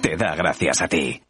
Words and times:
te 0.00 0.16
da 0.16 0.34
gracias 0.34 0.82
a 0.82 0.88
ti. 0.88 1.20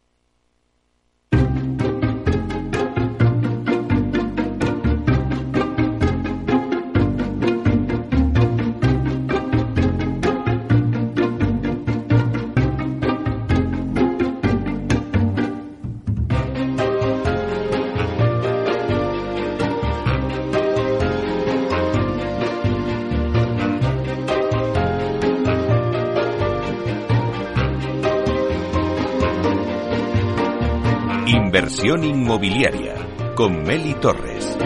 Inversión 31.55 32.03
inmobiliaria 32.03 32.97
con 33.37 33.63
Meli 33.63 33.95
Torres. 33.95 34.59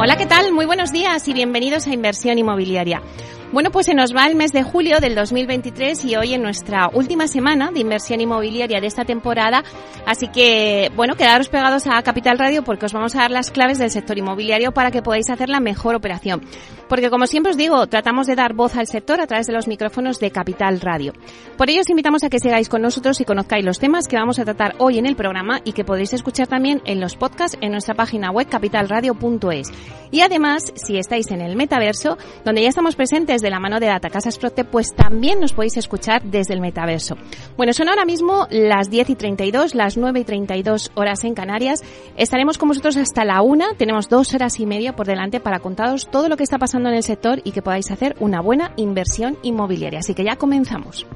Hola, 0.00 0.16
¿qué 0.16 0.24
tal? 0.24 0.52
Muy 0.54 0.64
buenos 0.64 0.90
días 0.90 1.28
y 1.28 1.34
bienvenidos 1.34 1.86
a 1.86 1.92
Inversión 1.92 2.38
Inmobiliaria. 2.38 3.02
Bueno, 3.52 3.70
pues 3.70 3.86
se 3.86 3.94
nos 3.94 4.14
va 4.14 4.26
el 4.26 4.34
mes 4.34 4.52
de 4.52 4.64
julio 4.64 4.98
del 4.98 5.14
2023 5.14 6.04
y 6.04 6.16
hoy 6.16 6.34
en 6.34 6.42
nuestra 6.42 6.90
última 6.92 7.28
semana 7.28 7.70
de 7.70 7.78
inversión 7.78 8.20
inmobiliaria 8.20 8.80
de 8.80 8.88
esta 8.88 9.04
temporada. 9.04 9.62
Así 10.04 10.26
que, 10.28 10.90
bueno, 10.96 11.14
quedaros 11.14 11.48
pegados 11.48 11.86
a 11.86 12.02
Capital 12.02 12.38
Radio 12.38 12.64
porque 12.64 12.86
os 12.86 12.92
vamos 12.92 13.14
a 13.14 13.20
dar 13.20 13.30
las 13.30 13.52
claves 13.52 13.78
del 13.78 13.92
sector 13.92 14.18
inmobiliario 14.18 14.72
para 14.72 14.90
que 14.90 15.00
podáis 15.00 15.30
hacer 15.30 15.48
la 15.48 15.60
mejor 15.60 15.94
operación. 15.94 16.42
Porque, 16.88 17.08
como 17.08 17.28
siempre 17.28 17.50
os 17.50 17.56
digo, 17.56 17.86
tratamos 17.86 18.26
de 18.26 18.34
dar 18.34 18.52
voz 18.52 18.76
al 18.76 18.88
sector 18.88 19.20
a 19.20 19.28
través 19.28 19.46
de 19.46 19.52
los 19.52 19.68
micrófonos 19.68 20.18
de 20.18 20.32
Capital 20.32 20.80
Radio. 20.80 21.12
Por 21.56 21.70
ello 21.70 21.82
os 21.82 21.90
invitamos 21.90 22.24
a 22.24 22.28
que 22.28 22.40
sigáis 22.40 22.68
con 22.68 22.82
nosotros 22.82 23.20
y 23.20 23.24
conozcáis 23.24 23.64
los 23.64 23.78
temas 23.78 24.08
que 24.08 24.16
vamos 24.16 24.40
a 24.40 24.44
tratar 24.44 24.74
hoy 24.78 24.98
en 24.98 25.06
el 25.06 25.14
programa 25.14 25.60
y 25.62 25.72
que 25.72 25.84
podéis 25.84 26.12
escuchar 26.12 26.48
también 26.48 26.82
en 26.84 27.00
los 27.00 27.14
podcasts 27.14 27.56
en 27.60 27.70
nuestra 27.70 27.94
página 27.94 28.32
web 28.32 28.48
capitalradio.es. 28.48 29.72
Y 30.10 30.20
además, 30.20 30.72
si 30.74 30.98
estáis 30.98 31.30
en 31.30 31.40
el 31.40 31.56
metaverso, 31.56 32.18
donde 32.44 32.62
ya 32.62 32.68
estamos 32.68 32.96
presentes 32.96 33.42
de 33.42 33.50
la 33.50 33.60
mano 33.60 33.80
de 33.80 33.86
Datacasas 33.86 34.38
Prote, 34.38 34.64
pues 34.64 34.94
también 34.94 35.40
nos 35.40 35.52
podéis 35.52 35.76
escuchar 35.76 36.22
desde 36.22 36.54
el 36.54 36.60
metaverso. 36.60 37.16
Bueno, 37.56 37.72
son 37.72 37.88
ahora 37.88 38.04
mismo 38.04 38.46
las 38.50 38.90
10 38.90 39.10
y 39.10 39.14
32, 39.14 39.74
las 39.74 39.96
9 39.96 40.20
y 40.20 40.24
32 40.24 40.92
horas 40.94 41.24
en 41.24 41.34
Canarias. 41.34 41.82
Estaremos 42.16 42.58
con 42.58 42.68
vosotros 42.68 42.96
hasta 42.96 43.24
la 43.24 43.42
una. 43.42 43.74
Tenemos 43.76 44.08
dos 44.08 44.34
horas 44.34 44.60
y 44.60 44.66
media 44.66 44.94
por 44.94 45.06
delante 45.06 45.40
para 45.40 45.60
contaros 45.60 46.08
todo 46.10 46.28
lo 46.28 46.36
que 46.36 46.44
está 46.44 46.58
pasando 46.58 46.88
en 46.88 46.96
el 46.96 47.02
sector 47.02 47.40
y 47.44 47.52
que 47.52 47.62
podáis 47.62 47.90
hacer 47.90 48.16
una 48.20 48.40
buena 48.40 48.72
inversión 48.76 49.38
inmobiliaria. 49.42 50.00
Así 50.00 50.14
que 50.14 50.24
ya 50.24 50.36
comenzamos. 50.36 51.06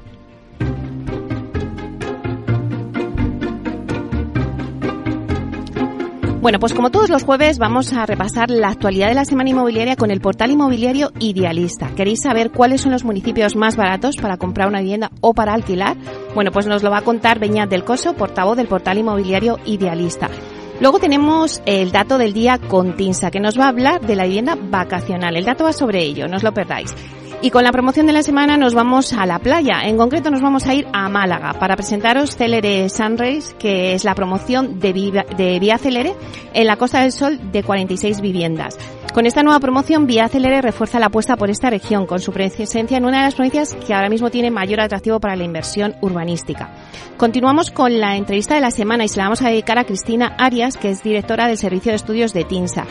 Bueno, 6.41 6.57
pues 6.59 6.73
como 6.73 6.89
todos 6.89 7.11
los 7.11 7.23
jueves 7.23 7.59
vamos 7.59 7.93
a 7.93 8.03
repasar 8.07 8.49
la 8.49 8.69
actualidad 8.69 9.09
de 9.09 9.13
la 9.13 9.25
semana 9.25 9.51
inmobiliaria 9.51 9.95
con 9.95 10.09
el 10.09 10.21
portal 10.21 10.49
inmobiliario 10.49 11.11
Idealista. 11.19 11.93
¿Queréis 11.95 12.23
saber 12.23 12.49
cuáles 12.49 12.81
son 12.81 12.91
los 12.91 13.03
municipios 13.03 13.55
más 13.55 13.75
baratos 13.75 14.17
para 14.17 14.37
comprar 14.37 14.67
una 14.67 14.79
vivienda 14.79 15.11
o 15.21 15.35
para 15.35 15.53
alquilar? 15.53 15.97
Bueno, 16.33 16.49
pues 16.51 16.65
nos 16.65 16.81
lo 16.81 16.89
va 16.89 16.97
a 16.97 17.03
contar 17.03 17.37
Beñat 17.37 17.69
del 17.69 17.83
Coso, 17.83 18.15
portavoz 18.15 18.57
del 18.57 18.65
portal 18.65 18.97
inmobiliario 18.97 19.59
Idealista. 19.65 20.31
Luego 20.79 20.97
tenemos 20.97 21.61
el 21.67 21.91
dato 21.91 22.17
del 22.17 22.33
día 22.33 22.57
con 22.57 22.95
Tinsa, 22.95 23.29
que 23.29 23.39
nos 23.39 23.59
va 23.59 23.65
a 23.65 23.69
hablar 23.69 24.01
de 24.01 24.15
la 24.15 24.23
vivienda 24.25 24.57
vacacional. 24.59 25.37
El 25.37 25.45
dato 25.45 25.65
va 25.65 25.73
sobre 25.73 26.01
ello, 26.01 26.27
no 26.27 26.37
os 26.37 26.43
lo 26.43 26.55
perdáis. 26.55 26.95
Y 27.43 27.49
con 27.49 27.63
la 27.63 27.71
promoción 27.71 28.05
de 28.05 28.13
la 28.13 28.21
semana 28.21 28.55
nos 28.55 28.75
vamos 28.75 29.13
a 29.13 29.25
la 29.25 29.39
playa. 29.39 29.81
En 29.85 29.97
concreto 29.97 30.29
nos 30.29 30.43
vamos 30.43 30.67
a 30.67 30.75
ir 30.75 30.87
a 30.93 31.09
Málaga 31.09 31.53
para 31.53 31.75
presentaros 31.75 32.35
Celere 32.35 32.87
Sunrise, 32.87 33.55
que 33.57 33.95
es 33.95 34.03
la 34.03 34.13
promoción 34.13 34.79
de, 34.79 34.93
de 35.35 35.59
Vía 35.59 35.79
Celere 35.79 36.13
en 36.53 36.67
la 36.67 36.75
Costa 36.75 37.01
del 37.01 37.11
Sol 37.11 37.51
de 37.51 37.63
46 37.63 38.21
viviendas. 38.21 38.77
Con 39.11 39.25
esta 39.25 39.41
nueva 39.41 39.59
promoción, 39.59 40.05
Vía 40.05 40.29
Celere 40.29 40.61
refuerza 40.61 40.99
la 40.99 41.07
apuesta 41.07 41.35
por 41.35 41.49
esta 41.49 41.71
región, 41.71 42.05
con 42.05 42.19
su 42.19 42.31
presencia 42.31 42.95
en 42.95 43.05
una 43.05 43.17
de 43.17 43.23
las 43.23 43.35
provincias 43.35 43.75
que 43.75 43.95
ahora 43.95 44.09
mismo 44.09 44.29
tiene 44.29 44.51
mayor 44.51 44.79
atractivo 44.79 45.19
para 45.19 45.35
la 45.35 45.43
inversión 45.43 45.95
urbanística. 45.99 46.69
Continuamos 47.17 47.71
con 47.71 47.99
la 47.99 48.17
entrevista 48.17 48.53
de 48.53 48.61
la 48.61 48.71
semana 48.71 49.03
y 49.03 49.07
se 49.07 49.17
la 49.17 49.23
vamos 49.23 49.41
a 49.41 49.49
dedicar 49.49 49.79
a 49.79 49.85
Cristina 49.85 50.35
Arias, 50.37 50.77
que 50.77 50.91
es 50.91 51.01
directora 51.01 51.47
del 51.47 51.57
Servicio 51.57 51.91
de 51.91 51.95
Estudios 51.95 52.33
de 52.33 52.43
TINSA. 52.43 52.85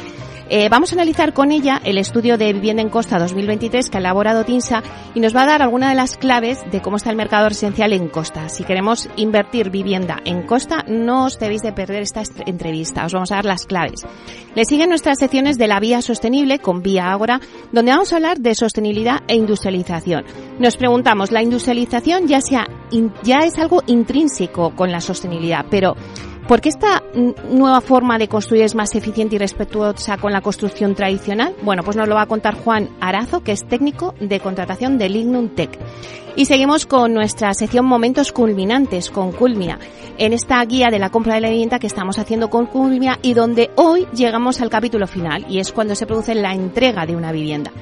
Eh, 0.52 0.68
vamos 0.68 0.90
a 0.90 0.96
analizar 0.96 1.32
con 1.32 1.52
ella 1.52 1.80
el 1.84 1.96
estudio 1.96 2.36
de 2.36 2.52
vivienda 2.52 2.82
en 2.82 2.88
costa 2.88 3.20
2023 3.20 3.88
que 3.88 3.98
ha 3.98 4.00
elaborado 4.00 4.44
TINSA 4.44 4.82
y 5.14 5.20
nos 5.20 5.34
va 5.34 5.44
a 5.44 5.46
dar 5.46 5.62
alguna 5.62 5.90
de 5.90 5.94
las 5.94 6.16
claves 6.16 6.58
de 6.72 6.82
cómo 6.82 6.96
está 6.96 7.10
el 7.10 7.16
mercado 7.16 7.48
residencial 7.48 7.92
en 7.92 8.08
costa. 8.08 8.48
Si 8.48 8.64
queremos 8.64 9.08
invertir 9.14 9.70
vivienda 9.70 10.16
en 10.24 10.42
costa, 10.42 10.84
no 10.88 11.26
os 11.26 11.38
debéis 11.38 11.62
de 11.62 11.72
perder 11.72 12.02
esta 12.02 12.24
entrevista. 12.46 13.04
Os 13.04 13.12
vamos 13.12 13.30
a 13.30 13.36
dar 13.36 13.44
las 13.44 13.64
claves. 13.64 14.04
Le 14.56 14.64
siguen 14.64 14.88
nuestras 14.88 15.20
secciones 15.20 15.56
de 15.56 15.68
la 15.68 15.78
vía 15.78 16.02
sostenible 16.02 16.58
con 16.58 16.82
Vía 16.82 17.12
Ágora, 17.12 17.40
donde 17.70 17.92
vamos 17.92 18.12
a 18.12 18.16
hablar 18.16 18.40
de 18.40 18.56
sostenibilidad 18.56 19.20
e 19.28 19.36
industrialización. 19.36 20.24
Nos 20.58 20.76
preguntamos, 20.76 21.30
¿la 21.30 21.42
industrialización 21.42 22.26
ya, 22.26 22.40
sea, 22.40 22.66
ya 23.22 23.38
es 23.44 23.56
algo 23.56 23.84
intrínseco 23.86 24.74
con 24.74 24.90
la 24.90 25.00
sostenibilidad? 25.00 25.66
Pero 25.70 25.94
¿Por 26.48 26.60
qué 26.60 26.68
esta 26.68 27.02
nueva 27.48 27.80
forma 27.80 28.18
de 28.18 28.28
construir 28.28 28.64
es 28.64 28.74
más 28.74 28.94
eficiente 28.94 29.36
y 29.36 29.38
respetuosa 29.38 30.16
con 30.16 30.32
la 30.32 30.40
construcción 30.40 30.94
tradicional? 30.94 31.54
Bueno, 31.62 31.82
pues 31.84 31.96
nos 31.96 32.08
lo 32.08 32.16
va 32.16 32.22
a 32.22 32.26
contar 32.26 32.54
Juan 32.54 32.88
Arazo, 33.00 33.42
que 33.42 33.52
es 33.52 33.66
técnico 33.66 34.14
de 34.20 34.40
contratación 34.40 34.98
de 34.98 35.08
Lignum 35.08 35.50
Tech. 35.50 35.78
Y 36.36 36.46
seguimos 36.46 36.86
con 36.86 37.12
nuestra 37.12 37.52
sección 37.54 37.84
Momentos 37.86 38.32
Culminantes 38.32 39.10
con 39.10 39.32
Culmia, 39.32 39.78
en 40.16 40.32
esta 40.32 40.64
guía 40.64 40.88
de 40.90 40.98
la 40.98 41.10
compra 41.10 41.34
de 41.34 41.40
la 41.40 41.50
vivienda 41.50 41.78
que 41.78 41.86
estamos 41.86 42.18
haciendo 42.18 42.50
con 42.50 42.66
Culmia 42.66 43.18
y 43.22 43.34
donde 43.34 43.70
hoy 43.76 44.06
llegamos 44.14 44.60
al 44.60 44.70
capítulo 44.70 45.06
final 45.06 45.44
y 45.48 45.58
es 45.58 45.72
cuando 45.72 45.94
se 45.94 46.06
produce 46.06 46.34
la 46.34 46.52
entrega 46.52 47.06
de 47.06 47.16
una 47.16 47.32
vivienda. 47.32 47.72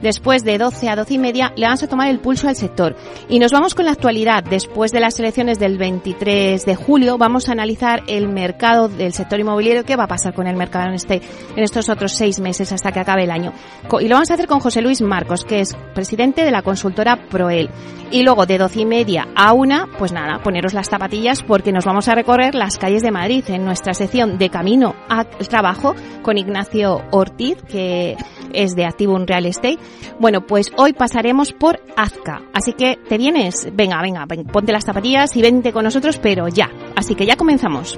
Después 0.00 0.44
de 0.44 0.58
12 0.58 0.88
a 0.88 0.96
12 0.96 1.14
y 1.14 1.18
media 1.18 1.52
le 1.56 1.66
vamos 1.66 1.82
a 1.82 1.88
tomar 1.88 2.08
el 2.08 2.20
pulso 2.20 2.48
al 2.48 2.54
sector. 2.54 2.94
Y 3.28 3.40
nos 3.40 3.52
vamos 3.52 3.74
con 3.74 3.84
la 3.84 3.92
actualidad. 3.92 4.44
Después 4.44 4.92
de 4.92 5.00
las 5.00 5.18
elecciones 5.18 5.58
del 5.58 5.76
23 5.76 6.64
de 6.64 6.76
julio 6.76 7.18
vamos 7.18 7.48
a 7.48 7.52
analizar 7.52 8.02
el 8.08 8.28
mercado 8.28 8.88
del 8.88 9.12
sector 9.12 9.38
inmobiliario, 9.38 9.84
qué 9.84 9.96
va 9.96 10.04
a 10.04 10.08
pasar 10.08 10.34
con 10.34 10.46
el 10.46 10.56
mercado 10.56 10.88
en, 10.88 10.94
este, 10.94 11.20
en 11.56 11.62
estos 11.62 11.88
otros 11.88 12.12
seis 12.12 12.40
meses 12.40 12.72
hasta 12.72 12.92
que 12.92 13.00
acabe 13.00 13.24
el 13.24 13.30
año. 13.30 13.52
Y 14.00 14.08
lo 14.08 14.16
vamos 14.16 14.30
a 14.30 14.34
hacer 14.34 14.46
con 14.46 14.60
José 14.60 14.82
Luis 14.82 15.00
Marcos, 15.02 15.44
que 15.44 15.60
es 15.60 15.76
presidente 15.94 16.44
de 16.44 16.50
la 16.50 16.62
consultora 16.62 17.28
Proel. 17.28 17.70
Y 18.10 18.22
luego 18.22 18.46
de 18.46 18.56
12 18.56 18.80
y 18.80 18.86
media 18.86 19.28
a 19.36 19.52
una, 19.52 19.86
pues 19.98 20.12
nada, 20.12 20.42
poneros 20.42 20.72
las 20.72 20.88
zapatillas 20.88 21.42
porque 21.42 21.72
nos 21.72 21.84
vamos 21.84 22.08
a 22.08 22.14
recorrer 22.14 22.54
las 22.54 22.78
calles 22.78 23.02
de 23.02 23.10
Madrid 23.10 23.44
en 23.48 23.64
nuestra 23.64 23.92
sección 23.92 24.38
de 24.38 24.48
Camino 24.48 24.94
al 25.08 25.26
Trabajo 25.48 25.94
con 26.22 26.38
Ignacio 26.38 27.02
Ortiz, 27.10 27.58
que 27.68 28.16
es 28.52 28.74
de 28.74 28.86
Activum 28.86 29.26
Real 29.26 29.46
Estate. 29.46 29.78
Bueno, 30.18 30.46
pues 30.46 30.72
hoy 30.76 30.92
pasaremos 30.92 31.52
por 31.52 31.80
Azca. 31.96 32.42
Así 32.54 32.72
que 32.72 32.98
te 33.08 33.18
vienes, 33.18 33.68
venga, 33.74 34.00
venga, 34.00 34.26
ponte 34.26 34.72
las 34.72 34.84
zapatillas 34.84 35.36
y 35.36 35.42
vente 35.42 35.72
con 35.72 35.84
nosotros, 35.84 36.18
pero 36.18 36.48
ya. 36.48 36.70
Así 36.96 37.14
que 37.14 37.26
ya 37.26 37.36
comenzamos. 37.36 37.97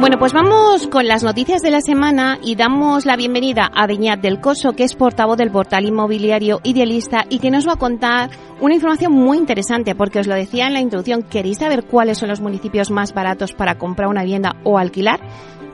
Bueno, 0.00 0.16
pues 0.18 0.32
vamos 0.32 0.86
con 0.86 1.06
las 1.06 1.22
noticias 1.22 1.60
de 1.60 1.70
la 1.70 1.82
semana 1.82 2.38
y 2.42 2.56
damos 2.56 3.04
la 3.04 3.16
bienvenida 3.16 3.70
a 3.70 3.86
Beñat 3.86 4.18
del 4.18 4.40
Coso, 4.40 4.72
que 4.72 4.84
es 4.84 4.94
portavoz 4.94 5.36
del 5.36 5.50
portal 5.50 5.84
inmobiliario 5.84 6.60
Idealista 6.64 7.26
y 7.28 7.38
que 7.38 7.50
nos 7.50 7.68
va 7.68 7.74
a 7.74 7.78
contar 7.78 8.30
una 8.62 8.74
información 8.74 9.12
muy 9.12 9.36
interesante, 9.36 9.94
porque 9.94 10.20
os 10.20 10.26
lo 10.26 10.34
decía 10.34 10.68
en 10.68 10.72
la 10.72 10.80
introducción, 10.80 11.22
¿queréis 11.22 11.58
saber 11.58 11.84
cuáles 11.84 12.16
son 12.16 12.30
los 12.30 12.40
municipios 12.40 12.90
más 12.90 13.12
baratos 13.12 13.52
para 13.52 13.74
comprar 13.74 14.08
una 14.08 14.22
vivienda 14.22 14.56
o 14.64 14.78
alquilar? 14.78 15.20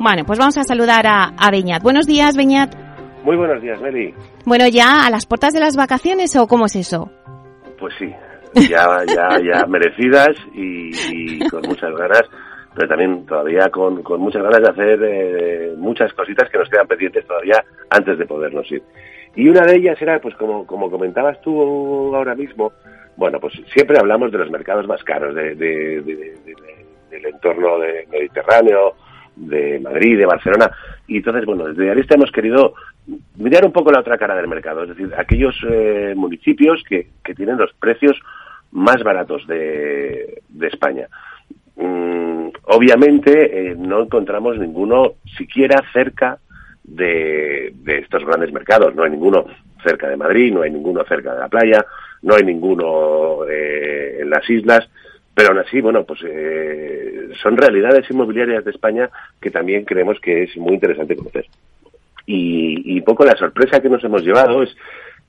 Bueno, 0.00 0.25
pues 0.26 0.40
vamos 0.40 0.58
a 0.58 0.64
saludar 0.64 1.06
a, 1.06 1.32
a 1.38 1.50
Beñat. 1.52 1.84
Buenos 1.84 2.08
días, 2.08 2.37
Beñat. 2.37 2.75
Muy 3.23 3.37
buenos 3.37 3.62
días, 3.62 3.81
Meli. 3.81 4.12
Bueno, 4.44 4.67
¿ya 4.67 5.06
a 5.06 5.11
las 5.11 5.25
puertas 5.25 5.55
de 5.55 5.61
las 5.61 5.76
vacaciones 5.76 6.34
o 6.34 6.49
cómo 6.49 6.67
es 6.67 6.75
eso? 6.75 7.12
Pues 7.78 7.94
sí, 7.96 8.11
ya, 8.69 8.88
ya, 9.06 9.38
ya 9.38 9.67
merecidas 9.69 10.37
y, 10.52 10.90
y 11.12 11.49
con 11.49 11.62
muchas 11.62 11.93
ganas 11.96 12.23
pero 12.76 12.88
también 12.88 13.25
todavía 13.25 13.70
con, 13.70 14.02
muchas 14.20 14.43
ganas 14.43 14.61
de 14.61 14.69
hacer 14.69 15.00
eh, 15.02 15.75
muchas 15.78 16.12
cositas 16.12 16.50
que 16.50 16.58
nos 16.58 16.69
quedan 16.69 16.87
pendientes 16.87 17.26
todavía 17.26 17.64
antes 17.88 18.19
de 18.19 18.26
podernos 18.26 18.70
ir. 18.70 18.82
Y 19.34 19.49
una 19.49 19.62
de 19.62 19.76
ellas 19.76 20.00
era, 20.00 20.20
pues 20.20 20.34
como, 20.34 20.67
como 20.67 20.90
comentabas 20.90 21.40
tú 21.40 22.14
ahora 22.14 22.34
mismo, 22.34 22.73
bueno, 23.17 23.40
pues 23.40 23.55
siempre 23.73 23.99
hablamos 23.99 24.31
de 24.31 24.38
los 24.38 24.50
mercados 24.50 24.87
más 24.87 25.02
caros 25.05 25.34
de, 25.34 25.55
del 25.55 27.26
entorno 27.26 27.78
de 27.78 28.06
mediterráneo, 28.12 28.94
de 29.37 29.81
Madrid, 29.81 30.19
de 30.19 30.26
Barcelona. 30.26 30.70
Y 31.06 31.19
entonces, 31.19 31.46
bueno, 31.46 31.69
desde 31.69 31.90
Arista 31.90 32.14
hemos 32.14 32.31
querido 32.31 32.75
mirar 33.37 33.64
un 33.64 33.73
poco 33.73 33.90
la 33.90 34.00
otra 34.00 34.19
cara 34.19 34.34
del 34.34 34.49
mercado, 34.49 34.82
es 34.82 34.90
decir, 34.90 35.14
aquellos 35.17 35.55
eh, 35.69 36.12
municipios 36.14 36.82
que, 36.87 37.08
que 37.25 37.34
tienen 37.34 37.56
los 37.56 37.73
precios 37.75 38.19
más 38.73 39.02
baratos 39.02 39.46
de, 39.46 40.43
de 40.49 40.67
España. 40.67 41.08
Mm, 41.76 42.15
obviamente 42.64 43.70
eh, 43.70 43.75
no 43.76 44.03
encontramos 44.03 44.58
ninguno 44.58 45.14
siquiera 45.37 45.82
cerca 45.93 46.38
de, 46.85 47.75
estos 47.87 48.25
grandes 48.25 48.53
mercados. 48.53 48.94
No 48.94 49.05
hay 49.05 49.11
ninguno 49.11 49.44
cerca 49.82 50.08
de 50.08 50.17
Madrid, 50.17 50.53
no 50.53 50.62
hay 50.62 50.70
ninguno 50.70 51.05
cerca 51.05 51.35
de 51.35 51.41
la 51.41 51.49
playa, 51.49 51.85
no 52.23 52.35
hay 52.35 52.44
ninguno 52.44 53.44
eh, 53.49 54.19
en 54.20 54.31
las 54.31 54.49
islas. 54.49 54.88
Pero 55.35 55.50
aún 55.50 55.58
así, 55.58 55.81
bueno, 55.81 56.05
pues 56.05 56.20
eh, 56.25 57.29
son 57.43 57.56
realidades 57.56 58.11
inmobiliarias 58.11 58.64
de 58.64 58.70
España 58.70 59.11
que 59.41 59.50
también 59.50 59.85
creemos 59.85 60.19
que 60.20 60.44
es 60.44 60.56
muy 60.56 60.75
interesante 60.75 61.17
conocer. 61.17 61.47
Y, 62.25 62.97
y 62.97 63.00
poco 63.02 63.25
la 63.25 63.37
sorpresa 63.37 63.81
que 63.81 63.91
nos 63.91 64.02
hemos 64.02 64.23
llevado 64.23 64.62
es 64.62 64.75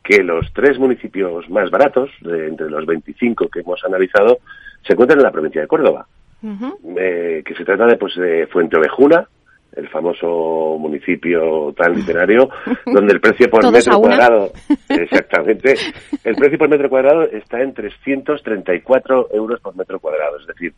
que 0.07 0.23
los 0.23 0.51
tres 0.53 0.80
municipios 0.80 1.50
más 1.50 1.69
baratos, 1.69 2.09
de, 2.21 2.47
entre 2.47 2.69
los 2.69 2.85
25 2.85 3.50
que 3.50 3.59
hemos 3.59 3.83
analizado, 3.83 4.39
se 4.85 4.94
encuentran 4.94 5.19
en 5.19 5.25
la 5.25 5.31
provincia 5.31 5.62
de 5.62 5.68
Córdoba. 5.68 6.07
Eh, 6.43 7.43
que 7.45 7.55
se 7.55 7.65
trata 7.65 7.85
de, 7.85 7.97
pues, 7.97 8.15
de 8.15 8.47
Fuente 8.47 8.77
Ovejuna, 8.77 9.27
el 9.75 9.87
famoso 9.89 10.77
municipio 10.79 11.73
tan 11.73 11.93
literario, 11.95 12.49
donde 12.85 13.13
el 13.13 13.21
precio 13.21 13.49
por 13.49 13.71
metro 13.71 13.99
cuadrado, 13.99 14.51
exactamente, 14.89 15.75
el 16.23 16.35
precio 16.35 16.57
por 16.57 16.69
metro 16.69 16.89
cuadrado 16.89 17.23
está 17.23 17.61
en 17.61 17.73
334 17.73 19.29
euros 19.33 19.59
por 19.61 19.75
metro 19.75 19.99
cuadrado, 19.99 20.39
es 20.39 20.47
decir, 20.47 20.73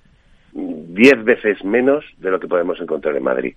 10 0.53 1.23
veces 1.23 1.63
menos 1.63 2.03
de 2.17 2.31
lo 2.31 2.39
que 2.39 2.47
podemos 2.47 2.79
encontrar 2.79 3.15
en 3.15 3.23
Madrid. 3.23 3.55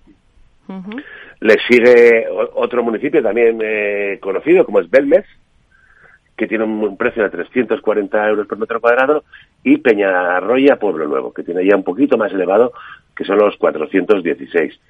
Le 1.41 1.57
sigue 1.69 2.27
otro 2.55 2.83
municipio 2.83 3.23
también 3.23 3.59
eh, 3.63 4.19
conocido 4.21 4.65
como 4.65 4.81
es 4.81 4.89
Belmez, 4.89 5.27
que 6.43 6.49
tiene 6.49 6.65
un 6.65 6.97
precio 6.97 7.23
de 7.23 7.31
340 7.31 8.29
euros 8.29 8.49
por 8.49 8.59
metro 8.59 8.81
cuadrado, 8.81 9.23
y 9.63 9.77
Peñarroya 9.77 10.75
Pueblo 10.75 11.07
Nuevo, 11.07 11.33
que 11.33 11.45
tiene 11.45 11.65
ya 11.65 11.77
un 11.77 11.85
poquito 11.85 12.19
más 12.19 12.33
elevado, 12.33 12.73
que 13.15 13.23
son 13.23 13.39
los 13.39 13.57
416. 13.59 14.81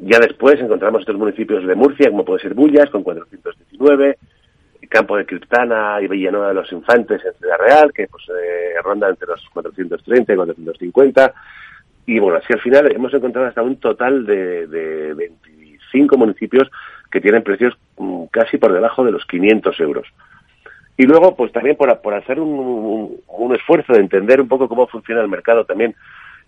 Ya 0.00 0.18
después 0.18 0.60
encontramos 0.60 1.00
otros 1.00 1.16
municipios 1.16 1.66
de 1.66 1.74
Murcia, 1.74 2.10
como 2.10 2.26
puede 2.26 2.42
ser 2.42 2.52
Bullas, 2.52 2.90
con 2.90 3.02
419, 3.02 4.18
Campo 4.90 5.16
de 5.16 5.24
Criptana 5.24 6.02
y 6.02 6.06
Villanueva 6.06 6.48
de 6.48 6.54
los 6.54 6.70
Infantes 6.70 7.24
en 7.24 7.32
Ciudad 7.32 7.56
Real, 7.58 7.92
que 7.94 8.06
pues 8.06 8.24
eh, 8.28 8.74
ronda 8.84 9.08
entre 9.08 9.28
los 9.28 9.42
430 9.54 10.34
y 10.34 10.36
450. 10.36 11.34
Y 12.04 12.18
bueno, 12.18 12.36
así 12.36 12.52
al 12.52 12.60
final 12.60 12.92
hemos 12.92 13.14
encontrado 13.14 13.48
hasta 13.48 13.62
un 13.62 13.76
total 13.76 14.26
de, 14.26 14.66
de 14.66 15.14
25 15.14 16.18
municipios 16.18 16.70
que 17.10 17.22
tienen 17.22 17.42
precios 17.42 17.72
mm, 17.96 18.24
casi 18.30 18.58
por 18.58 18.70
debajo 18.74 19.02
de 19.02 19.12
los 19.12 19.24
500 19.24 19.80
euros. 19.80 20.06
Y 21.00 21.04
luego, 21.04 21.34
pues 21.34 21.50
también 21.50 21.76
por, 21.76 21.98
por 22.02 22.12
hacer 22.12 22.38
un, 22.38 23.22
un, 23.26 23.54
esfuerzo 23.54 23.94
de 23.94 24.00
entender 24.00 24.38
un 24.38 24.48
poco 24.48 24.68
cómo 24.68 24.86
funciona 24.86 25.22
el 25.22 25.28
mercado 25.28 25.64
también 25.64 25.94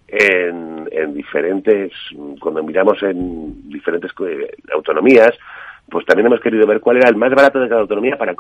en, 0.07 0.87
en 0.93 1.15
diferentes, 1.15 1.91
cuando 2.39 2.63
miramos 2.63 3.03
en 3.03 3.71
diferentes 3.71 4.11
eh, 4.29 4.55
autonomías, 4.75 5.31
pues 5.89 6.05
también 6.05 6.27
hemos 6.27 6.41
querido 6.41 6.67
ver 6.67 6.81
cuál 6.81 6.99
era 6.99 7.09
el 7.09 7.17
más 7.17 7.31
barato 7.31 7.61
de 7.61 7.69
cada 7.71 7.81
autonomía 7.81 8.19
para 8.19 8.35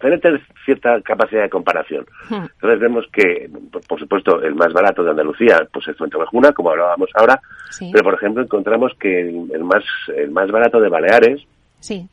tener 0.00 0.40
cierta 0.64 0.98
capacidad 1.02 1.42
de 1.42 1.50
comparación. 1.50 2.06
Entonces 2.30 2.80
vemos 2.80 3.04
que, 3.12 3.50
por 3.86 4.00
supuesto, 4.00 4.40
el 4.40 4.54
más 4.54 4.72
barato 4.72 5.04
de 5.04 5.10
Andalucía, 5.10 5.68
pues 5.70 5.86
es 5.86 5.98
Fuente 5.98 6.16
Bajuna, 6.16 6.52
como 6.52 6.70
hablábamos 6.70 7.10
ahora, 7.12 7.38
pero 7.78 8.04
por 8.04 8.14
ejemplo 8.14 8.42
encontramos 8.42 8.92
que 8.98 9.20
el, 9.20 9.64
más 9.64 9.84
el 10.16 10.30
más 10.30 10.50
barato 10.50 10.80
de 10.80 10.88
Baleares, 10.88 11.42
sí. 11.78 12.08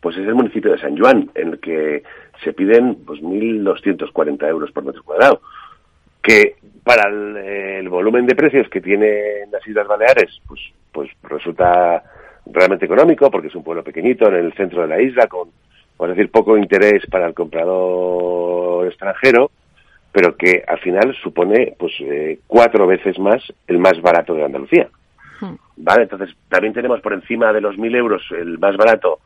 pues 0.00 0.16
es 0.16 0.28
el 0.28 0.36
municipio 0.36 0.70
de 0.70 0.78
San 0.78 0.96
Juan, 0.96 1.28
en 1.34 1.48
el 1.48 1.58
que 1.58 2.04
se 2.42 2.52
piden 2.52 2.96
pues 3.06 3.20
1.240 3.20 4.48
euros 4.48 4.70
por 4.72 4.84
metro 4.84 5.02
cuadrado, 5.02 5.40
que 6.22 6.56
para 6.84 7.08
el, 7.08 7.88
volumen 7.88 8.26
de 8.26 8.34
precios 8.34 8.68
que 8.68 8.80
tienen 8.80 9.50
las 9.50 9.66
Islas 9.66 9.86
Baleares, 9.86 10.40
pues, 10.46 10.60
pues 10.92 11.10
resulta 11.22 12.02
realmente 12.46 12.86
económico, 12.86 13.30
porque 13.30 13.48
es 13.48 13.54
un 13.54 13.64
pueblo 13.64 13.84
pequeñito 13.84 14.28
en 14.28 14.34
el 14.34 14.52
centro 14.54 14.82
de 14.82 14.88
la 14.88 15.00
isla, 15.00 15.26
con, 15.26 15.50
por 15.96 16.08
decir, 16.08 16.30
poco 16.30 16.56
interés 16.56 17.06
para 17.06 17.26
el 17.26 17.34
comprador 17.34 18.86
extranjero, 18.86 19.50
pero 20.12 20.36
que 20.36 20.64
al 20.66 20.78
final 20.80 21.14
supone 21.22 21.74
pues 21.78 21.92
eh, 22.00 22.40
cuatro 22.46 22.86
veces 22.86 23.18
más 23.18 23.42
el 23.66 23.78
más 23.78 24.00
barato 24.00 24.34
de 24.34 24.44
Andalucía. 24.44 24.88
Hmm. 25.40 25.54
¿Vale? 25.76 26.02
Entonces, 26.02 26.34
también 26.48 26.74
tenemos 26.74 27.00
por 27.00 27.12
encima 27.12 27.52
de 27.52 27.60
los 27.60 27.76
1.000 27.76 27.96
euros 27.96 28.22
el 28.32 28.58
más 28.58 28.76
barato, 28.76 29.20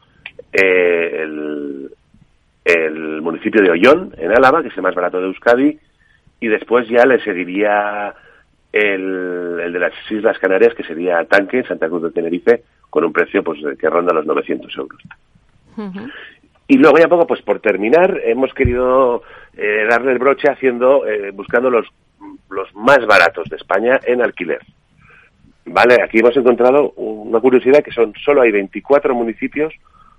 eh, 0.52 1.22
el, 1.22 1.90
el 2.64 3.20
municipio 3.20 3.62
de 3.62 3.70
Ollón, 3.70 4.14
en 4.16 4.32
Álava, 4.32 4.62
que 4.62 4.68
es 4.68 4.76
el 4.76 4.82
más 4.82 4.94
barato 4.94 5.20
de 5.20 5.26
Euskadi, 5.26 5.78
y 6.40 6.48
después 6.48 6.88
ya 6.88 7.04
le 7.04 7.22
seguiría 7.22 8.14
el, 8.72 9.60
el 9.60 9.72
de 9.72 9.78
las 9.78 9.92
Islas 10.10 10.38
Canarias, 10.38 10.74
que 10.74 10.82
sería 10.82 11.24
Tanque, 11.24 11.58
en 11.58 11.66
Santa 11.66 11.88
Cruz 11.88 12.02
de 12.02 12.10
Tenerife, 12.10 12.62
con 12.90 13.04
un 13.04 13.12
precio 13.12 13.42
pues 13.42 13.60
que 13.78 13.90
ronda 13.90 14.14
los 14.14 14.26
900 14.26 14.76
euros. 14.76 15.00
Y 16.66 16.78
luego 16.78 16.98
ya 16.98 17.08
poco, 17.08 17.26
pues 17.26 17.42
por 17.42 17.60
terminar, 17.60 18.20
hemos 18.24 18.54
querido 18.54 19.22
eh, 19.56 19.86
darle 19.88 20.12
el 20.12 20.18
broche 20.18 20.48
haciendo, 20.50 21.06
eh, 21.06 21.30
buscando 21.32 21.70
los, 21.70 21.86
los 22.50 22.74
más 22.74 23.04
baratos 23.06 23.48
de 23.50 23.56
España 23.56 24.00
en 24.04 24.22
alquiler. 24.22 24.60
Vale, 25.66 25.96
aquí 26.02 26.18
hemos 26.18 26.36
encontrado 26.36 26.90
una 26.92 27.40
curiosidad 27.40 27.82
que 27.82 27.90
son 27.90 28.12
solo 28.22 28.42
hay 28.42 28.50
24 28.50 29.14
municipios 29.14 29.74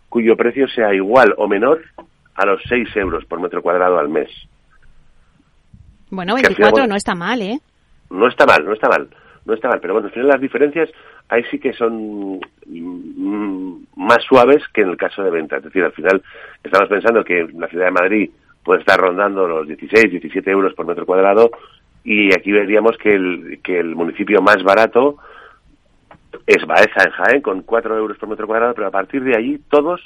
cuyo 0.10 0.36
precio 0.36 0.68
sea 0.68 0.94
igual 0.94 1.34
o 1.38 1.48
menor 1.48 1.82
a 2.36 2.46
los 2.46 2.62
6 2.68 2.96
euros 2.98 3.26
por 3.26 3.40
metro 3.40 3.62
cuadrado 3.62 3.98
al 3.98 4.10
mes. 4.10 4.30
Bueno, 6.10 6.36
24 6.36 6.88
no 6.88 6.96
está 6.96 7.16
mal, 7.16 7.42
¿eh? 7.42 7.60
No 8.10 8.28
está 8.28 8.46
mal, 8.46 8.64
no 8.64 8.74
está 8.74 8.88
mal, 8.88 9.10
no 9.46 9.54
está 9.54 9.68
mal, 9.70 9.80
pero 9.80 9.94
bueno, 9.94 10.08
al 10.08 10.14
final 10.14 10.28
las 10.28 10.42
diferencias 10.42 10.90
ahí 11.30 11.44
sí 11.50 11.60
que 11.60 11.74
son 11.74 12.40
mm, 12.68 13.84
más 13.96 14.24
suaves 14.28 14.64
que 14.74 14.82
en 14.82 14.90
el 14.90 14.98
caso 14.98 15.24
de 15.24 15.32
venta. 15.32 15.58
Es 15.58 15.64
decir, 15.64 15.84
al 15.84 15.92
final 15.94 16.22
estamos 16.64 16.90
pensando 16.90 17.24
que 17.24 17.48
la 17.58 17.68
ciudad 17.68 17.86
de 17.86 17.92
Madrid 17.92 18.30
puede 18.64 18.82
estar 18.82 19.00
rondando 19.00 19.48
los 19.48 19.68
16, 19.68 20.12
17 20.12 20.52
euros 20.52 20.74
por 20.74 20.86
metro 20.86 21.06
cuadrado 21.06 21.52
y 22.04 22.34
aquí 22.34 22.52
veríamos 22.52 22.98
que 22.98 23.16
el, 23.16 23.60
que 23.64 23.80
el 23.80 23.96
municipio 23.96 24.42
más 24.42 24.62
barato 24.64 25.18
es 26.46 26.66
Baeza 26.66 27.04
en 27.04 27.12
Jaén 27.12 27.42
con 27.42 27.62
4 27.62 27.98
euros 27.98 28.18
por 28.18 28.30
metro 28.30 28.48
cuadrado, 28.48 28.74
pero 28.74 28.88
a 28.88 28.92
partir 28.92 29.24
de 29.24 29.36
allí 29.36 29.60
todos 29.70 30.02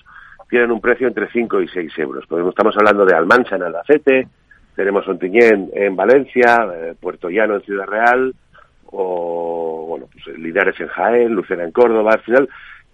tienen 0.49 0.71
un 0.71 0.81
precio 0.81 1.07
entre 1.07 1.29
5 1.29 1.61
y 1.61 1.67
6 1.67 1.97
euros. 1.99 2.23
estamos 2.23 2.75
hablando 2.77 3.05
de 3.05 3.15
Almansa 3.15 3.55
en 3.55 3.63
Albacete, 3.63 4.27
tenemos 4.75 5.07
Ontiñén 5.07 5.69
en 5.73 5.95
Valencia, 5.95 6.67
eh, 6.73 6.95
Puerto 6.99 7.29
Llano 7.29 7.55
en 7.55 7.61
Ciudad 7.61 7.85
Real, 7.85 8.33
o 8.85 9.85
bueno, 9.89 10.07
pues 10.11 10.37
Linares 10.37 10.79
en 10.79 10.87
Jaén, 10.87 11.33
Lucena 11.33 11.63
en 11.63 11.71
Córdoba. 11.71 12.13
Al 12.13 12.21
final, 12.21 12.49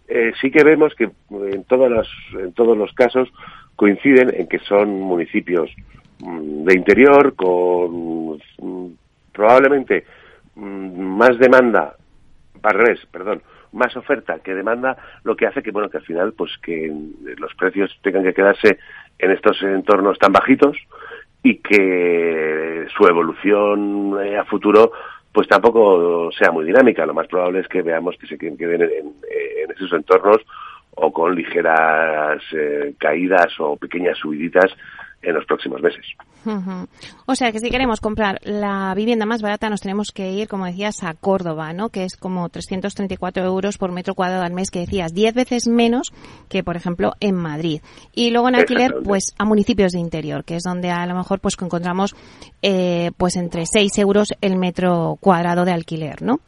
eh, 0.07 0.31
sí 0.41 0.51
que 0.51 0.63
vemos 0.63 0.93
que 0.95 1.09
en 1.31 1.63
todos 1.63 1.89
los, 1.89 2.09
en 2.39 2.53
todos 2.53 2.77
los 2.77 2.91
casos 2.93 3.29
coinciden 3.75 4.33
en 4.33 4.47
que 4.47 4.59
son 4.59 4.99
municipios 4.99 5.69
mm, 6.19 6.63
de 6.63 6.73
interior 6.75 7.35
con 7.35 8.37
mm, 8.37 8.87
probablemente 9.31 10.05
mm, 10.55 10.99
más 10.99 11.37
demanda, 11.37 11.95
al 12.63 12.73
revés, 12.73 12.99
perdón, 13.11 13.41
más 13.75 13.95
oferta 13.95 14.39
que 14.39 14.55
demanda, 14.55 14.97
lo 15.23 15.35
que 15.35 15.45
hace 15.45 15.61
que, 15.61 15.71
bueno, 15.71 15.89
que 15.89 15.97
al 15.97 16.03
final, 16.03 16.33
pues 16.33 16.51
que 16.63 16.91
los 17.37 17.53
precios 17.55 17.95
tengan 18.01 18.23
que 18.23 18.33
quedarse 18.33 18.79
en 19.19 19.31
estos 19.31 19.61
entornos 19.61 20.17
tan 20.17 20.31
bajitos 20.31 20.77
y 21.43 21.57
que 21.57 22.87
su 22.97 23.05
evolución 23.07 24.17
eh, 24.23 24.37
a 24.37 24.45
futuro 24.45 24.91
pues 25.31 25.47
tampoco 25.49 26.31
sea 26.31 26.49
muy 26.51 26.65
dinámica. 26.65 27.05
Lo 27.05 27.13
más 27.13 27.27
probable 27.27 27.59
es 27.59 27.67
que 27.67 27.81
veamos 27.81 28.15
que 28.17 28.25
se 28.25 28.37
queden 28.37 28.81
en, 28.81 28.81
en 28.81 29.71
esos 29.75 29.91
entornos 29.91 30.37
o 30.95 31.11
con 31.11 31.35
ligeras 31.35 32.41
eh, 32.53 32.93
caídas 32.97 33.53
o 33.59 33.75
pequeñas 33.75 34.17
subiditas 34.17 34.71
en 35.25 35.35
los 35.35 35.45
próximos 35.45 35.81
meses. 35.81 36.05
O 37.25 37.35
sea 37.35 37.51
que 37.51 37.59
si 37.59 37.69
queremos 37.69 37.99
comprar 37.99 38.39
la 38.43 38.93
vivienda 38.95 39.25
más 39.25 39.41
barata 39.41 39.69
nos 39.69 39.81
tenemos 39.81 40.11
que 40.11 40.31
ir, 40.31 40.47
como 40.47 40.65
decías, 40.65 41.03
a 41.03 41.13
Córdoba, 41.13 41.73
¿no? 41.73 41.89
Que 41.89 42.03
es 42.03 42.17
como 42.17 42.49
334 42.49 43.43
euros 43.43 43.77
por 43.77 43.91
metro 43.91 44.13
cuadrado 44.13 44.43
al 44.43 44.53
mes, 44.53 44.69
que 44.69 44.79
decías, 44.79 45.13
10 45.13 45.33
veces 45.33 45.67
menos 45.67 46.13
que, 46.49 46.63
por 46.63 46.75
ejemplo, 46.75 47.13
en 47.19 47.35
Madrid. 47.35 47.81
Y 48.13 48.31
luego 48.31 48.49
en 48.49 48.55
alquiler, 48.55 48.95
pues 49.03 49.33
a 49.37 49.45
municipios 49.45 49.91
de 49.91 49.99
interior, 49.99 50.43
que 50.43 50.55
es 50.55 50.63
donde 50.63 50.91
a 50.91 51.05
lo 51.05 51.15
mejor 51.15 51.39
pues 51.39 51.55
encontramos 51.59 52.15
eh, 52.61 53.11
pues 53.17 53.35
entre 53.37 53.65
6 53.65 53.97
euros 53.99 54.29
el 54.41 54.57
metro 54.57 55.17
cuadrado 55.19 55.65
de 55.65 55.71
alquiler, 55.71 56.21
¿no? 56.21 56.39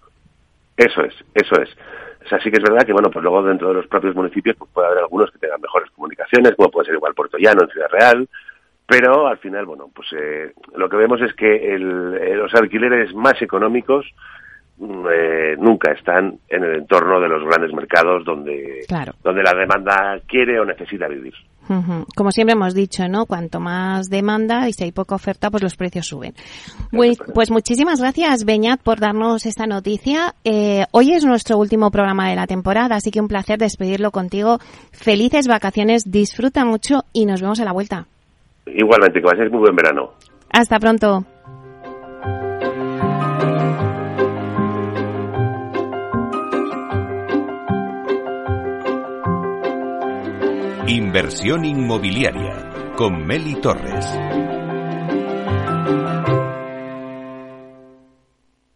Eso 0.77 1.01
es, 1.01 1.13
eso 1.33 1.61
es. 1.61 1.69
O 2.27 2.29
sea, 2.29 2.39
sí 2.39 2.51
que 2.51 2.57
es 2.57 2.63
verdad 2.63 2.85
que, 2.85 2.91
bueno, 2.91 3.09
pues 3.09 3.23
luego 3.23 3.41
dentro 3.41 3.69
de 3.69 3.75
los 3.75 3.87
propios 3.87 4.13
municipios 4.13 4.57
pues 4.57 4.69
puede 4.73 4.87
haber 4.87 4.99
algunos 4.99 5.31
que 5.31 5.39
tengan 5.39 5.61
mejores 5.61 5.89
comunicaciones, 5.91 6.55
como 6.57 6.69
puede 6.69 6.87
ser 6.87 6.95
igual 6.95 7.13
Puerto 7.13 7.37
Llano 7.37 7.63
en 7.63 7.69
Ciudad 7.69 7.87
Real, 7.89 8.27
pero 8.87 9.27
al 9.27 9.37
final, 9.39 9.65
bueno, 9.65 9.89
pues 9.93 10.07
eh, 10.13 10.53
lo 10.75 10.87
que 10.87 10.95
vemos 10.95 11.19
es 11.21 11.33
que 11.33 11.75
el, 11.75 12.17
eh, 12.21 12.35
los 12.35 12.53
alquileres 12.55 13.13
más 13.13 13.33
económicos 13.41 14.05
mm, 14.77 15.05
eh, 15.11 15.55
nunca 15.59 15.91
están 15.91 16.39
en 16.47 16.63
el 16.63 16.75
entorno 16.77 17.19
de 17.19 17.27
los 17.27 17.43
grandes 17.43 17.73
mercados 17.73 18.23
donde, 18.23 18.85
donde 19.21 19.43
la 19.43 19.51
demanda 19.51 20.21
quiere 20.25 20.57
o 20.57 20.63
necesita 20.63 21.09
vivir. 21.09 21.33
Como 22.15 22.31
siempre 22.31 22.53
hemos 22.53 22.73
dicho, 22.73 23.09
¿no? 23.09 23.25
Cuanto 23.25 23.59
más 23.59 24.09
demanda 24.09 24.69
y 24.69 24.71
si 24.71 24.85
hay 24.85 24.93
poca 24.93 25.15
oferta, 25.15 25.51
pues 25.51 25.61
los 25.61 25.75
precios 25.75 26.07
suben. 26.07 26.33
pues 27.33 27.51
muchísimas 27.51 27.99
gracias, 27.99 28.45
Beñat, 28.45 28.79
por 28.81 29.01
darnos 29.01 29.45
esta 29.45 29.67
noticia. 29.67 30.33
hoy 30.91 31.11
es 31.11 31.25
nuestro 31.25 31.57
último 31.57 31.91
programa 31.91 32.29
de 32.29 32.37
la 32.37 32.47
temporada, 32.47 32.95
así 32.95 33.11
que 33.11 33.19
un 33.19 33.27
placer 33.27 33.59
despedirlo 33.59 34.11
contigo. 34.11 34.59
Felices 34.93 35.49
vacaciones, 35.49 36.09
disfruta 36.09 36.63
mucho 36.63 37.03
y 37.11 37.25
nos 37.25 37.41
vemos 37.41 37.59
a 37.59 37.65
la 37.65 37.73
vuelta. 37.73 38.07
Igualmente, 38.73 39.21
que 39.21 39.37
ser 39.37 39.51
muy 39.51 39.59
buen 39.59 39.75
verano. 39.75 40.13
Hasta 40.51 40.79
pronto. 40.79 41.25
Inversión 50.87 51.65
inmobiliaria 51.65 52.93
con 52.95 53.25
Meli 53.25 53.55
Torres. 53.61 54.05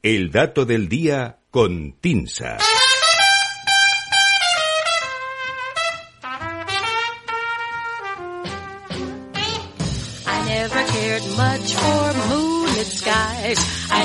El 0.04 0.32
dato 0.32 0.66
del 0.66 0.90
día 0.90 1.38
con 1.50 1.94
Tinsa. 2.02 2.58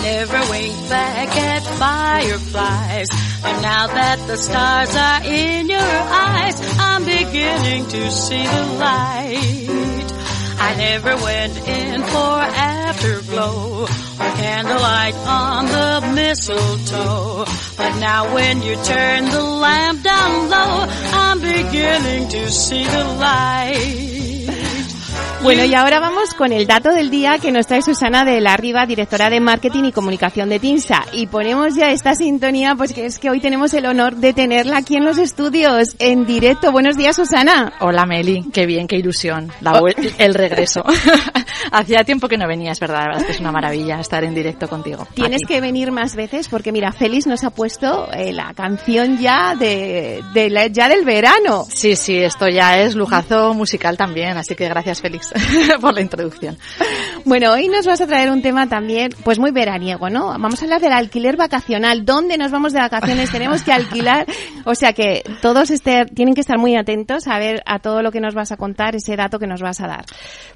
Never 0.06 0.40
winked 0.50 0.88
back 0.88 1.30
at 1.36 1.62
fireflies. 1.82 3.08
But 3.42 3.60
now 3.60 3.86
that 3.88 4.18
the 4.28 4.36
stars 4.36 4.94
are 4.94 5.22
in 5.24 5.68
your 5.68 5.94
eyes, 6.28 6.56
I'm 6.78 7.02
beginning 7.04 7.82
to 7.94 8.10
see 8.10 8.44
the 8.56 8.64
light. 8.84 10.08
I 10.68 10.70
never 10.78 11.12
went 11.28 11.56
in 11.68 12.02
for 12.12 12.34
afterglow 12.86 13.82
or 14.22 14.30
candlelight 14.42 15.16
on 15.16 15.60
the 15.76 15.92
mistletoe. 16.14 17.44
But 17.76 17.92
now 17.98 18.32
when 18.32 18.62
you 18.62 18.74
turn 18.76 19.24
the 19.24 19.42
lamp 19.42 20.02
down 20.02 20.32
low, 20.54 20.74
I'm 21.22 21.38
beginning 21.40 22.28
to 22.28 22.50
see 22.50 22.84
the 22.84 23.04
light. 23.26 24.15
Bueno, 25.46 25.64
y 25.64 25.74
ahora 25.74 26.00
vamos 26.00 26.34
con 26.34 26.52
el 26.52 26.66
dato 26.66 26.90
del 26.90 27.08
día 27.08 27.38
que 27.38 27.52
nos 27.52 27.68
trae 27.68 27.80
Susana 27.80 28.24
de 28.24 28.40
la 28.40 28.56
Riva, 28.56 28.84
directora 28.84 29.30
de 29.30 29.38
Marketing 29.38 29.84
y 29.84 29.92
Comunicación 29.92 30.48
de 30.48 30.58
TINSA. 30.58 31.04
Y 31.12 31.28
ponemos 31.28 31.76
ya 31.76 31.92
esta 31.92 32.16
sintonía, 32.16 32.74
pues 32.74 32.92
que 32.92 33.06
es 33.06 33.20
que 33.20 33.30
hoy 33.30 33.38
tenemos 33.38 33.72
el 33.72 33.86
honor 33.86 34.16
de 34.16 34.32
tenerla 34.32 34.78
aquí 34.78 34.96
en 34.96 35.04
los 35.04 35.18
estudios, 35.18 35.94
en 36.00 36.26
directo. 36.26 36.72
Buenos 36.72 36.96
días, 36.96 37.14
Susana. 37.14 37.74
Hola, 37.78 38.06
Meli. 38.06 38.44
Qué 38.52 38.66
bien, 38.66 38.88
qué 38.88 38.96
ilusión. 38.96 39.52
La 39.60 39.80
oh. 39.80 39.86
el 40.18 40.34
regreso. 40.34 40.82
Hacía 41.70 42.02
tiempo 42.02 42.26
que 42.26 42.38
no 42.38 42.48
venías, 42.48 42.80
¿verdad? 42.80 42.96
La 42.96 43.04
verdad 43.04 43.20
es 43.20 43.26
que 43.26 43.32
es 43.32 43.40
una 43.40 43.52
maravilla 43.52 44.00
estar 44.00 44.24
en 44.24 44.34
directo 44.34 44.66
contigo. 44.66 45.06
Tienes 45.14 45.42
que 45.46 45.60
venir 45.60 45.92
más 45.92 46.16
veces 46.16 46.48
porque, 46.48 46.72
mira, 46.72 46.90
Félix 46.90 47.28
nos 47.28 47.44
ha 47.44 47.50
puesto 47.50 48.10
eh, 48.12 48.32
la 48.32 48.52
canción 48.54 49.18
ya 49.18 49.54
de, 49.54 50.24
de 50.34 50.70
ya 50.72 50.88
del 50.88 51.04
verano. 51.04 51.64
Sí, 51.72 51.94
sí, 51.94 52.16
esto 52.18 52.48
ya 52.48 52.80
es 52.80 52.96
lujazo 52.96 53.54
musical 53.54 53.96
también, 53.96 54.36
así 54.36 54.56
que 54.56 54.68
gracias, 54.68 55.00
Félix. 55.00 55.35
por 55.80 55.94
la 55.94 56.00
introducción. 56.00 56.56
Bueno, 57.24 57.52
hoy 57.52 57.68
nos 57.68 57.86
vas 57.86 58.00
a 58.00 58.06
traer 58.06 58.30
un 58.30 58.42
tema 58.42 58.68
también, 58.68 59.10
pues 59.24 59.38
muy 59.38 59.50
veraniego, 59.50 60.10
¿no? 60.10 60.28
Vamos 60.28 60.60
a 60.60 60.64
hablar 60.64 60.80
del 60.80 60.92
alquiler 60.92 61.36
vacacional. 61.36 62.04
¿Dónde 62.04 62.38
nos 62.38 62.50
vamos 62.50 62.72
de 62.72 62.80
vacaciones? 62.80 63.30
Tenemos 63.30 63.62
que 63.62 63.72
alquilar. 63.72 64.26
O 64.64 64.74
sea 64.74 64.92
que 64.92 65.22
todos 65.42 65.70
este, 65.70 66.06
tienen 66.06 66.34
que 66.34 66.40
estar 66.40 66.58
muy 66.58 66.76
atentos 66.76 67.26
a 67.26 67.38
ver 67.38 67.62
a 67.66 67.78
todo 67.78 68.02
lo 68.02 68.12
que 68.12 68.20
nos 68.20 68.34
vas 68.34 68.52
a 68.52 68.56
contar, 68.56 68.96
ese 68.96 69.16
dato 69.16 69.38
que 69.38 69.46
nos 69.46 69.60
vas 69.60 69.80
a 69.80 69.86
dar. 69.86 70.04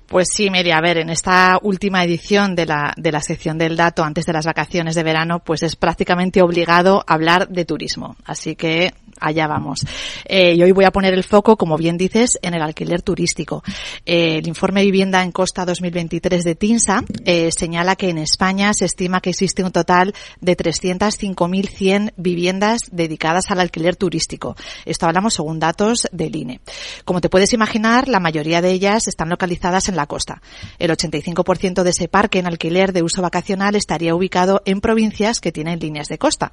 Pues 0.06 0.28
sí, 0.34 0.50
Mary, 0.50 0.72
a 0.72 0.80
ver, 0.80 0.98
en 0.98 1.10
esta 1.10 1.58
última 1.62 2.02
edición 2.02 2.56
de 2.56 2.66
la, 2.66 2.92
de 2.96 3.12
la 3.12 3.20
sección 3.20 3.58
del 3.58 3.76
dato 3.76 4.02
antes 4.02 4.26
de 4.26 4.32
las 4.32 4.46
vacaciones 4.46 4.94
de 4.96 5.02
verano, 5.02 5.40
pues 5.40 5.62
es 5.62 5.76
prácticamente 5.76 6.42
obligado 6.42 7.04
hablar 7.06 7.48
de 7.48 7.64
turismo. 7.64 8.16
Así 8.24 8.56
que 8.56 8.92
allá 9.20 9.46
vamos. 9.46 9.86
Eh, 10.24 10.54
y 10.54 10.62
hoy 10.62 10.72
voy 10.72 10.84
a 10.84 10.90
poner 10.90 11.14
el 11.14 11.22
foco, 11.22 11.56
como 11.56 11.76
bien 11.76 11.96
dices, 11.96 12.38
en 12.42 12.54
el 12.54 12.62
alquiler 12.62 13.02
turístico. 13.02 13.62
Eh, 14.04 14.40
informe 14.60 14.82
Vivienda 14.82 15.22
en 15.22 15.32
Costa 15.32 15.64
2023 15.64 16.44
de 16.44 16.54
TINSA 16.54 17.02
eh, 17.24 17.48
señala 17.50 17.96
que 17.96 18.10
en 18.10 18.18
España 18.18 18.74
se 18.74 18.84
estima 18.84 19.22
que 19.22 19.30
existe 19.30 19.64
un 19.64 19.72
total 19.72 20.12
de 20.42 20.54
305.100 20.54 22.12
viviendas 22.18 22.82
dedicadas 22.92 23.50
al 23.50 23.60
alquiler 23.60 23.96
turístico. 23.96 24.56
Esto 24.84 25.06
hablamos 25.06 25.32
según 25.32 25.60
datos 25.60 26.06
del 26.12 26.36
INE. 26.36 26.60
Como 27.06 27.22
te 27.22 27.30
puedes 27.30 27.54
imaginar, 27.54 28.06
la 28.06 28.20
mayoría 28.20 28.60
de 28.60 28.72
ellas 28.72 29.08
están 29.08 29.30
localizadas 29.30 29.88
en 29.88 29.96
la 29.96 30.04
costa. 30.04 30.42
El 30.78 30.90
85% 30.90 31.82
de 31.82 31.88
ese 31.88 32.08
parque 32.08 32.38
en 32.38 32.46
alquiler 32.46 32.92
de 32.92 33.02
uso 33.02 33.22
vacacional 33.22 33.76
estaría 33.76 34.14
ubicado 34.14 34.60
en 34.66 34.82
provincias 34.82 35.40
que 35.40 35.52
tienen 35.52 35.78
líneas 35.78 36.08
de 36.08 36.18
costa. 36.18 36.52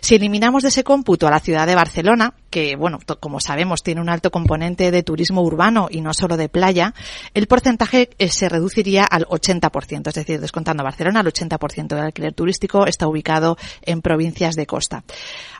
Si 0.00 0.14
eliminamos 0.14 0.62
de 0.62 0.68
ese 0.68 0.84
cómputo 0.84 1.26
a 1.26 1.32
la 1.32 1.40
ciudad 1.40 1.66
de 1.66 1.74
Barcelona, 1.74 2.34
que 2.50 2.76
bueno, 2.76 3.00
como 3.18 3.40
sabemos 3.40 3.82
tiene 3.82 4.00
un 4.00 4.08
alto 4.08 4.30
componente 4.30 4.92
de 4.92 5.02
turismo 5.02 5.42
urbano 5.42 5.88
y 5.90 6.02
no 6.02 6.14
solo 6.14 6.36
de 6.36 6.48
playa, 6.48 6.94
el 7.34 7.47
porcentaje 7.48 8.10
eh, 8.18 8.28
se 8.28 8.48
reduciría 8.48 9.04
al 9.04 9.26
80%, 9.26 10.08
es 10.08 10.14
decir, 10.14 10.40
descontando 10.40 10.84
Barcelona, 10.84 11.20
el 11.20 11.26
80% 11.26 11.88
del 11.88 12.04
alquiler 12.04 12.32
turístico 12.32 12.86
está 12.86 13.08
ubicado 13.08 13.56
en 13.82 14.02
provincias 14.02 14.54
de 14.54 14.66
costa. 14.66 15.04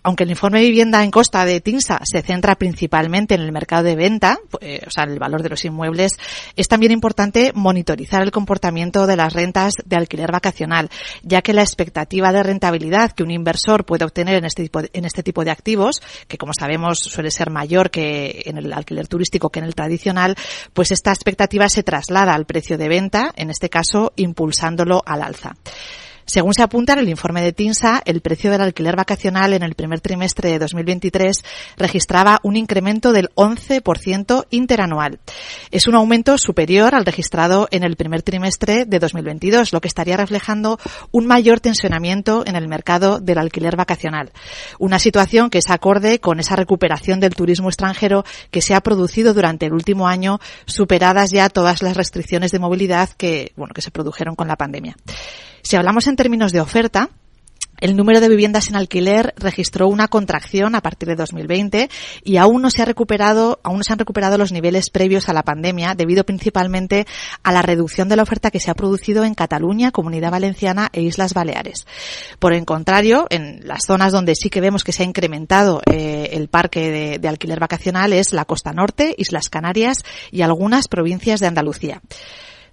Aunque 0.02 0.24
el 0.24 0.30
informe 0.30 0.60
de 0.60 0.66
vivienda 0.66 1.02
en 1.02 1.10
costa 1.10 1.44
de 1.44 1.60
TINSA 1.60 2.00
se 2.04 2.22
centra 2.22 2.54
principalmente 2.54 3.34
en 3.34 3.40
el 3.40 3.52
mercado 3.52 3.82
de 3.82 3.96
venta, 3.96 4.38
eh, 4.60 4.82
o 4.86 4.90
sea, 4.90 5.04
el 5.04 5.18
valor 5.18 5.42
de 5.42 5.48
los 5.48 5.64
inmuebles, 5.64 6.12
es 6.56 6.68
también 6.68 6.92
importante 6.92 7.52
monitorizar 7.54 8.22
el 8.22 8.30
comportamiento 8.30 9.06
de 9.06 9.16
las 9.16 9.32
rentas 9.32 9.74
de 9.84 9.96
alquiler 9.96 10.30
vacacional, 10.30 10.90
ya 11.22 11.42
que 11.42 11.52
la 11.52 11.62
expectativa 11.62 12.32
de 12.32 12.42
rentabilidad 12.42 13.12
que 13.12 13.22
un 13.22 13.30
inversor 13.30 13.84
puede 13.84 14.04
obtener 14.04 14.36
en 14.36 14.44
este 14.44 14.62
tipo 14.62 14.82
de, 14.82 14.90
este 14.92 15.22
tipo 15.22 15.44
de 15.44 15.50
activos, 15.50 16.00
que 16.26 16.38
como 16.38 16.52
sabemos 16.52 16.98
suele 16.98 17.30
ser 17.30 17.50
mayor 17.50 17.90
que 17.90 18.42
en 18.46 18.58
el 18.58 18.72
alquiler 18.72 19.08
turístico 19.08 19.50
que 19.50 19.60
en 19.60 19.64
el 19.64 19.74
tradicional, 19.74 20.36
pues 20.72 20.90
esta 20.90 21.10
expectativa 21.10 21.68
se 21.68 21.77
traslada 21.82 22.34
al 22.34 22.46
precio 22.46 22.78
de 22.78 22.88
venta, 22.88 23.32
en 23.36 23.50
este 23.50 23.68
caso 23.68 24.12
impulsándolo 24.16 25.02
al 25.04 25.22
alza. 25.22 25.56
Según 26.28 26.52
se 26.52 26.62
apunta 26.62 26.92
en 26.92 26.98
el 26.98 27.08
informe 27.08 27.40
de 27.40 27.54
TINSA, 27.54 28.02
el 28.04 28.20
precio 28.20 28.50
del 28.50 28.60
alquiler 28.60 28.94
vacacional 28.96 29.54
en 29.54 29.62
el 29.62 29.74
primer 29.74 30.02
trimestre 30.02 30.50
de 30.50 30.58
2023 30.58 31.42
registraba 31.78 32.38
un 32.42 32.54
incremento 32.54 33.14
del 33.14 33.30
11% 33.34 34.44
interanual. 34.50 35.20
Es 35.70 35.86
un 35.86 35.94
aumento 35.94 36.36
superior 36.36 36.94
al 36.94 37.06
registrado 37.06 37.66
en 37.70 37.82
el 37.82 37.96
primer 37.96 38.20
trimestre 38.20 38.84
de 38.84 38.98
2022, 38.98 39.72
lo 39.72 39.80
que 39.80 39.88
estaría 39.88 40.18
reflejando 40.18 40.78
un 41.12 41.24
mayor 41.24 41.60
tensionamiento 41.60 42.44
en 42.44 42.56
el 42.56 42.68
mercado 42.68 43.20
del 43.20 43.38
alquiler 43.38 43.76
vacacional. 43.76 44.30
Una 44.78 44.98
situación 44.98 45.48
que 45.48 45.58
es 45.58 45.70
acorde 45.70 46.18
con 46.18 46.40
esa 46.40 46.56
recuperación 46.56 47.20
del 47.20 47.34
turismo 47.34 47.70
extranjero 47.70 48.26
que 48.50 48.60
se 48.60 48.74
ha 48.74 48.82
producido 48.82 49.32
durante 49.32 49.64
el 49.64 49.72
último 49.72 50.08
año, 50.08 50.40
superadas 50.66 51.30
ya 51.30 51.48
todas 51.48 51.82
las 51.82 51.96
restricciones 51.96 52.52
de 52.52 52.58
movilidad 52.58 53.08
que, 53.16 53.52
bueno, 53.56 53.72
que 53.72 53.80
se 53.80 53.90
produjeron 53.90 54.34
con 54.34 54.46
la 54.46 54.56
pandemia. 54.56 54.94
Si 55.68 55.76
hablamos 55.76 56.06
en 56.06 56.16
términos 56.16 56.52
de 56.52 56.62
oferta, 56.62 57.10
el 57.78 57.94
número 57.94 58.20
de 58.20 58.30
viviendas 58.30 58.70
en 58.70 58.76
alquiler 58.76 59.34
registró 59.36 59.86
una 59.86 60.08
contracción 60.08 60.74
a 60.74 60.80
partir 60.80 61.10
de 61.10 61.14
2020 61.14 61.90
y 62.24 62.38
aún 62.38 62.62
no 62.62 62.70
se 62.70 62.80
ha 62.80 62.86
recuperado, 62.86 63.60
aún 63.62 63.76
no 63.76 63.84
se 63.84 63.92
han 63.92 63.98
recuperado 63.98 64.38
los 64.38 64.50
niveles 64.50 64.88
previos 64.88 65.28
a 65.28 65.34
la 65.34 65.42
pandemia 65.42 65.94
debido 65.94 66.24
principalmente 66.24 67.06
a 67.42 67.52
la 67.52 67.60
reducción 67.60 68.08
de 68.08 68.16
la 68.16 68.22
oferta 68.22 68.50
que 68.50 68.60
se 68.60 68.70
ha 68.70 68.74
producido 68.74 69.24
en 69.24 69.34
Cataluña, 69.34 69.90
Comunidad 69.90 70.30
Valenciana 70.30 70.88
e 70.90 71.02
Islas 71.02 71.34
Baleares. 71.34 71.86
Por 72.38 72.54
el 72.54 72.64
contrario, 72.64 73.26
en 73.28 73.60
las 73.68 73.84
zonas 73.84 74.10
donde 74.10 74.36
sí 74.36 74.48
que 74.48 74.62
vemos 74.62 74.84
que 74.84 74.92
se 74.92 75.02
ha 75.02 75.06
incrementado 75.06 75.82
eh, 75.84 76.30
el 76.32 76.48
parque 76.48 76.90
de, 76.90 77.18
de 77.18 77.28
alquiler 77.28 77.60
vacacional 77.60 78.14
es 78.14 78.32
la 78.32 78.46
costa 78.46 78.72
norte, 78.72 79.14
Islas 79.18 79.50
Canarias 79.50 80.02
y 80.30 80.40
algunas 80.40 80.88
provincias 80.88 81.40
de 81.40 81.46
Andalucía. 81.48 82.00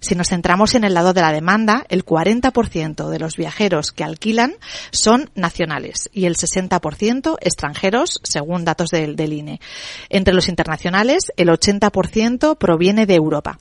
Si 0.00 0.14
nos 0.14 0.28
centramos 0.28 0.74
en 0.74 0.84
el 0.84 0.94
lado 0.94 1.12
de 1.12 1.20
la 1.20 1.32
demanda, 1.32 1.84
el 1.88 2.04
40% 2.04 3.08
de 3.08 3.18
los 3.18 3.36
viajeros 3.36 3.92
que 3.92 4.04
alquilan 4.04 4.54
son 4.90 5.30
nacionales 5.34 6.10
y 6.12 6.26
el 6.26 6.36
60% 6.36 7.36
extranjeros, 7.40 8.20
según 8.22 8.64
datos 8.64 8.90
del, 8.90 9.16
del 9.16 9.32
INE. 9.32 9.60
Entre 10.08 10.34
los 10.34 10.48
internacionales, 10.48 11.32
el 11.36 11.48
80% 11.48 12.56
proviene 12.58 13.06
de 13.06 13.14
Europa 13.14 13.58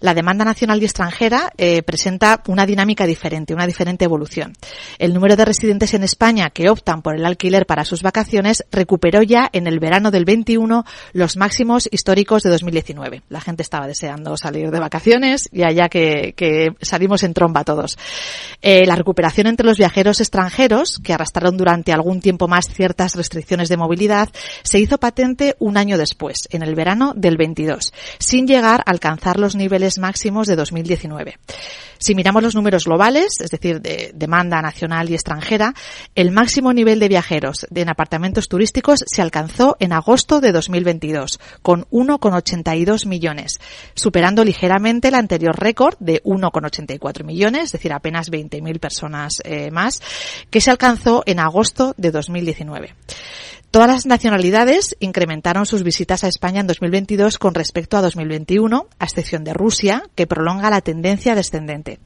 la 0.00 0.14
demanda 0.14 0.44
nacional 0.44 0.80
y 0.80 0.84
extranjera 0.84 1.52
eh, 1.56 1.82
presenta 1.82 2.42
una 2.48 2.66
dinámica 2.66 3.06
diferente, 3.06 3.54
una 3.54 3.66
diferente 3.66 4.04
evolución. 4.04 4.52
El 4.98 5.14
número 5.14 5.36
de 5.36 5.44
residentes 5.44 5.94
en 5.94 6.04
España 6.04 6.50
que 6.50 6.68
optan 6.70 7.02
por 7.02 7.16
el 7.16 7.24
alquiler 7.24 7.66
para 7.66 7.84
sus 7.84 8.02
vacaciones 8.02 8.64
recuperó 8.70 9.22
ya 9.22 9.48
en 9.52 9.66
el 9.66 9.78
verano 9.78 10.10
del 10.10 10.24
21 10.24 10.84
los 11.12 11.36
máximos 11.36 11.88
históricos 11.90 12.42
de 12.42 12.50
2019. 12.50 13.22
La 13.28 13.40
gente 13.40 13.62
estaba 13.62 13.86
deseando 13.86 14.36
salir 14.36 14.70
de 14.70 14.80
vacaciones 14.80 15.48
y 15.52 15.62
allá 15.62 15.88
que, 15.88 16.34
salimos 16.80 17.22
en 17.22 17.34
tromba 17.34 17.64
todos. 17.64 17.98
Eh, 18.62 18.86
la 18.86 18.96
recuperación 18.96 19.46
entre 19.46 19.66
los 19.66 19.78
viajeros 19.78 20.20
extranjeros, 20.20 20.98
que 21.02 21.12
arrastraron 21.12 21.56
durante 21.56 21.92
algún 21.92 22.20
tiempo 22.20 22.48
más 22.48 22.68
ciertas 22.68 23.14
restricciones 23.14 23.68
de 23.68 23.76
movilidad, 23.76 24.28
se 24.62 24.78
hizo 24.78 24.98
patente 24.98 25.56
un 25.58 25.76
año 25.76 25.98
después, 25.98 26.48
en 26.50 26.62
el 26.62 26.74
verano 26.74 27.12
del 27.16 27.36
22, 27.36 27.92
sin 28.18 28.46
llegar 28.46 28.80
a 28.80 28.90
alcanzar 28.90 29.38
los 29.38 29.54
niveles 29.54 29.85
máximos 29.98 30.46
de 30.46 30.56
2019. 30.56 31.38
Si 31.98 32.14
miramos 32.14 32.42
los 32.42 32.54
números 32.54 32.84
globales, 32.84 33.40
es 33.40 33.50
decir, 33.50 33.80
de 33.80 34.10
demanda 34.14 34.60
nacional 34.60 35.08
y 35.08 35.14
extranjera, 35.14 35.74
el 36.14 36.30
máximo 36.30 36.72
nivel 36.72 36.98
de 36.98 37.08
viajeros 37.08 37.66
en 37.74 37.88
apartamentos 37.88 38.48
turísticos 38.48 39.04
se 39.06 39.22
alcanzó 39.22 39.76
en 39.80 39.92
agosto 39.92 40.40
de 40.40 40.52
2022, 40.52 41.40
con 41.62 41.84
1,82 41.86 43.06
millones, 43.06 43.60
superando 43.94 44.44
ligeramente 44.44 45.08
el 45.08 45.14
anterior 45.14 45.58
récord 45.58 45.96
de 45.98 46.22
1,84 46.24 47.24
millones, 47.24 47.64
es 47.64 47.72
decir, 47.72 47.92
apenas 47.92 48.30
20.000 48.30 48.78
personas 48.78 49.40
eh, 49.44 49.70
más, 49.70 50.02
que 50.50 50.60
se 50.60 50.70
alcanzó 50.70 51.22
en 51.26 51.40
agosto 51.40 51.94
de 51.96 52.10
2019. 52.10 52.94
Todas 53.76 53.90
las 53.90 54.06
nacionalidades 54.06 54.96
incrementaron 55.00 55.66
sus 55.66 55.82
visitas 55.82 56.24
a 56.24 56.28
España 56.28 56.62
en 56.62 56.66
2022 56.66 57.36
con 57.36 57.52
respecto 57.52 57.98
a 57.98 58.00
2021, 58.00 58.86
a 58.98 59.04
excepción 59.04 59.44
de 59.44 59.52
Rusia, 59.52 60.02
que 60.14 60.26
prolonga 60.26 60.70
la 60.70 60.80
tendencia 60.80 61.34
descendente. 61.34 61.98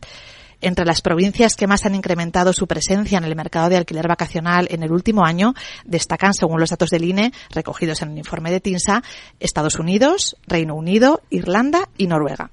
Entre 0.61 0.85
las 0.85 1.01
provincias 1.01 1.55
que 1.55 1.69
más 1.69 1.87
han 1.87 1.95
incrementado 1.95 2.53
su 2.53 2.67
presencia 2.67 3.19
en 3.19 3.23
el 3.23 3.37
mercado 3.37 3.69
de 3.69 3.77
alquiler 3.77 4.09
vacacional 4.09 4.67
en 4.69 4.83
el 4.83 4.91
último 4.91 5.25
año 5.25 5.55
destacan, 5.85 6.35
según 6.35 6.59
los 6.59 6.71
datos 6.71 6.91
del 6.91 7.05
INE 7.05 7.33
recogidos 7.51 8.03
en 8.03 8.11
el 8.11 8.19
informe 8.19 8.51
de 8.51 8.59
TINSA, 8.59 9.05
Estados 9.39 9.79
Unidos, 9.79 10.37
Reino 10.49 10.75
Unido, 10.75 11.23
Irlanda 11.31 11.89
y 11.97 12.09
Noruega. 12.09 12.51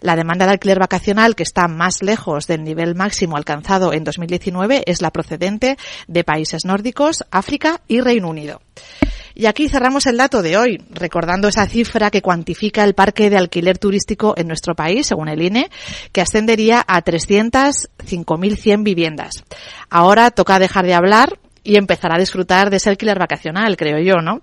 La 0.00 0.16
demanda 0.16 0.46
de 0.46 0.52
alquiler 0.52 0.78
vacacional 0.78 1.34
que 1.34 1.42
está 1.42 1.68
más 1.68 2.02
lejos 2.02 2.46
del 2.46 2.64
nivel 2.64 2.94
máximo 2.94 3.36
alcanzado 3.36 3.92
en 3.92 4.04
2019 4.04 4.84
es 4.86 5.02
la 5.02 5.10
procedente 5.10 5.76
de 6.08 6.24
países 6.24 6.64
nórdicos, 6.64 7.24
África 7.30 7.80
y 7.88 8.00
Reino 8.00 8.28
Unido. 8.28 8.60
Y 9.34 9.46
aquí 9.46 9.68
cerramos 9.68 10.06
el 10.06 10.16
dato 10.16 10.42
de 10.42 10.56
hoy, 10.56 10.82
recordando 10.90 11.48
esa 11.48 11.66
cifra 11.66 12.10
que 12.10 12.20
cuantifica 12.22 12.84
el 12.84 12.94
parque 12.94 13.30
de 13.30 13.38
alquiler 13.38 13.78
turístico 13.78 14.34
en 14.36 14.48
nuestro 14.48 14.74
país, 14.74 15.06
según 15.06 15.28
el 15.28 15.40
INE, 15.40 15.70
que 16.12 16.20
ascendería 16.20 16.84
a 16.86 17.02
305.100 17.02 18.82
viviendas. 18.82 19.44
Ahora 19.88 20.30
toca 20.30 20.58
dejar 20.58 20.84
de 20.84 20.94
hablar 20.94 21.39
y 21.62 21.76
empezar 21.76 22.12
a 22.12 22.18
disfrutar 22.18 22.70
de 22.70 22.78
ese 22.78 22.90
alquiler 22.90 23.18
vacacional, 23.18 23.76
creo 23.76 23.98
yo, 23.98 24.16
¿no? 24.16 24.40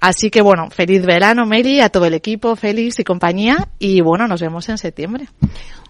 Así 0.00 0.30
que 0.30 0.42
bueno, 0.42 0.70
feliz 0.70 1.04
verano, 1.04 1.46
Meli, 1.46 1.80
a 1.80 1.88
todo 1.88 2.06
el 2.06 2.14
equipo, 2.14 2.56
Félix 2.56 2.98
y 3.00 3.04
compañía, 3.04 3.68
y 3.78 4.00
bueno, 4.00 4.26
nos 4.28 4.40
vemos 4.40 4.68
en 4.68 4.78
septiembre. 4.78 5.28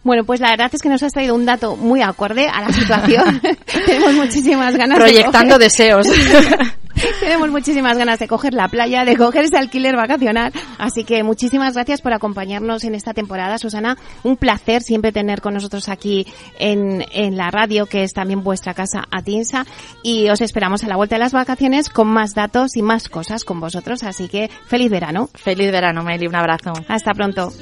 Bueno, 0.04 0.24
pues 0.24 0.40
la 0.40 0.50
verdad 0.50 0.70
es 0.72 0.82
que 0.82 0.88
nos 0.88 1.02
has 1.02 1.12
traído 1.12 1.34
un 1.34 1.46
dato 1.46 1.76
muy 1.76 2.02
acorde 2.02 2.48
a 2.48 2.62
la 2.62 2.72
situación. 2.72 3.40
Tenemos 3.86 4.14
muchísimas 4.14 4.76
ganas 4.76 4.98
Proyectando 4.98 5.58
de 5.58 5.64
deseos. 5.64 6.06
Tenemos 7.20 7.50
muchísimas 7.50 7.96
ganas 7.96 8.18
de 8.18 8.28
coger 8.28 8.54
la 8.54 8.68
playa, 8.68 9.04
de 9.04 9.16
coger 9.16 9.44
ese 9.44 9.58
alquiler 9.58 9.96
vacacional. 9.96 10.52
Así 10.78 11.04
que 11.04 11.22
muchísimas 11.22 11.74
gracias 11.74 12.00
por 12.00 12.12
acompañarnos 12.12 12.84
en 12.84 12.94
esta 12.94 13.14
temporada, 13.14 13.58
Susana. 13.58 13.96
Un 14.22 14.36
placer 14.36 14.82
siempre 14.82 15.12
tener 15.12 15.40
con 15.40 15.54
nosotros 15.54 15.88
aquí 15.88 16.26
en, 16.58 17.04
en 17.12 17.36
la 17.36 17.50
radio, 17.50 17.86
que 17.86 18.02
es 18.02 18.12
también 18.12 18.42
vuestra 18.42 18.74
casa 18.74 19.04
Atinsa. 19.10 19.66
Y 20.02 20.28
os 20.28 20.40
esperamos 20.40 20.84
a 20.84 20.88
la 20.88 20.96
vuelta 20.96 21.16
de 21.16 21.20
las 21.20 21.32
vacaciones 21.32 21.88
con 21.88 22.08
más 22.08 22.34
datos 22.34 22.76
y 22.76 22.82
más 22.82 23.08
cosas 23.08 23.44
con 23.44 23.60
vosotros. 23.60 24.02
Así 24.02 24.28
que 24.28 24.50
feliz 24.66 24.90
verano. 24.90 25.28
Feliz 25.34 25.70
verano, 25.70 26.02
Meli. 26.02 26.26
Un 26.26 26.36
abrazo. 26.36 26.72
Hasta 26.88 27.12
pronto. 27.14 27.52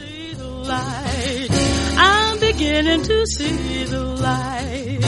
beginning 2.61 3.03
to 3.03 3.27
see 3.27 3.85
the 3.85 4.01
light. 4.01 4.99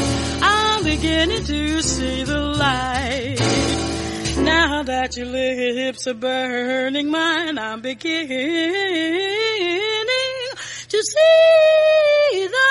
I'm 0.42 0.84
beginning 0.84 1.44
to 1.44 1.82
see 1.82 2.24
the 2.24 2.38
light. 2.38 3.71
Now 4.44 4.82
that 4.82 5.16
your 5.16 5.26
lips 5.26 6.06
are 6.08 6.14
burning 6.14 7.08
mine, 7.10 7.58
I'm 7.58 7.80
beginning 7.80 8.28
to 10.88 11.02
see 11.02 12.46
the 12.48 12.70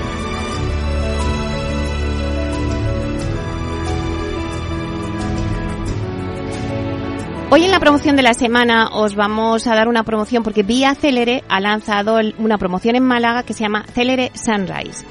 Hoy 7.53 7.65
en 7.65 7.71
la 7.71 7.81
promoción 7.81 8.15
de 8.15 8.21
la 8.21 8.33
semana 8.33 8.87
os 8.93 9.13
vamos 9.13 9.67
a 9.67 9.75
dar 9.75 9.89
una 9.89 10.03
promoción 10.03 10.41
porque 10.41 10.63
Vía 10.63 10.95
Celere 10.95 11.43
ha 11.49 11.59
lanzado 11.59 12.17
una 12.37 12.57
promoción 12.57 12.95
en 12.95 13.03
Málaga 13.03 13.43
que 13.43 13.53
se 13.53 13.59
llama 13.59 13.83
Celere 13.93 14.31
Sunrise. 14.35 15.05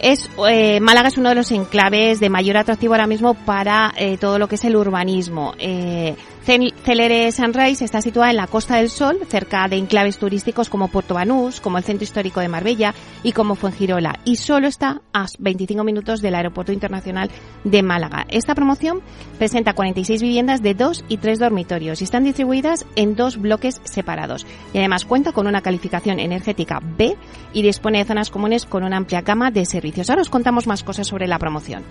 Es, 0.00 0.28
eh, 0.48 0.80
Málaga 0.80 1.08
es 1.08 1.18
uno 1.18 1.30
de 1.30 1.34
los 1.34 1.50
enclaves 1.52 2.20
de 2.20 2.28
mayor 2.28 2.56
atractivo 2.56 2.94
ahora 2.94 3.06
mismo 3.06 3.34
para 3.34 3.92
eh, 3.96 4.18
todo 4.18 4.38
lo 4.38 4.48
que 4.48 4.56
es 4.56 4.64
el 4.64 4.76
urbanismo. 4.76 5.54
Eh, 5.58 6.14
Celere 6.44 7.32
Sunrise 7.32 7.82
está 7.82 8.02
situada 8.02 8.28
en 8.28 8.36
la 8.36 8.46
Costa 8.46 8.76
del 8.76 8.90
Sol, 8.90 9.18
cerca 9.28 9.66
de 9.66 9.76
enclaves 9.76 10.18
turísticos 10.18 10.68
como 10.68 10.88
Puerto 10.88 11.14
Banús, 11.14 11.58
como 11.58 11.78
el 11.78 11.84
Centro 11.84 12.04
Histórico 12.04 12.40
de 12.40 12.48
Marbella 12.48 12.94
y 13.22 13.32
como 13.32 13.54
Fuengirola, 13.54 14.18
y 14.26 14.36
solo 14.36 14.66
está 14.68 15.00
a 15.14 15.24
25 15.38 15.82
minutos 15.84 16.20
del 16.20 16.34
Aeropuerto 16.34 16.70
Internacional 16.70 17.30
de 17.64 17.82
Málaga. 17.82 18.26
Esta 18.28 18.54
promoción 18.54 19.00
presenta 19.38 19.72
46 19.72 20.20
viviendas 20.20 20.62
de 20.62 20.74
dos 20.74 21.02
y 21.08 21.16
tres 21.16 21.38
dormitorios 21.38 22.02
y 22.02 22.04
están 22.04 22.24
distribuidas 22.24 22.84
en 22.94 23.16
dos 23.16 23.38
bloques 23.38 23.80
separados. 23.84 24.46
Y 24.74 24.78
además 24.78 25.06
cuenta 25.06 25.32
con 25.32 25.46
una 25.46 25.62
calificación 25.62 26.20
energética 26.20 26.78
B 26.82 27.16
y 27.54 27.62
dispone 27.62 27.98
de 27.98 28.04
zonas 28.04 28.28
comunes 28.28 28.66
con 28.66 28.84
una 28.84 28.98
amplia 28.98 29.22
gama 29.22 29.50
de 29.50 29.64
servicios. 29.64 29.93
Ahora 30.08 30.22
os 30.22 30.30
contamos 30.30 30.66
más 30.66 30.82
cosas 30.82 31.06
sobre 31.06 31.28
la 31.28 31.38
promoción. 31.38 31.82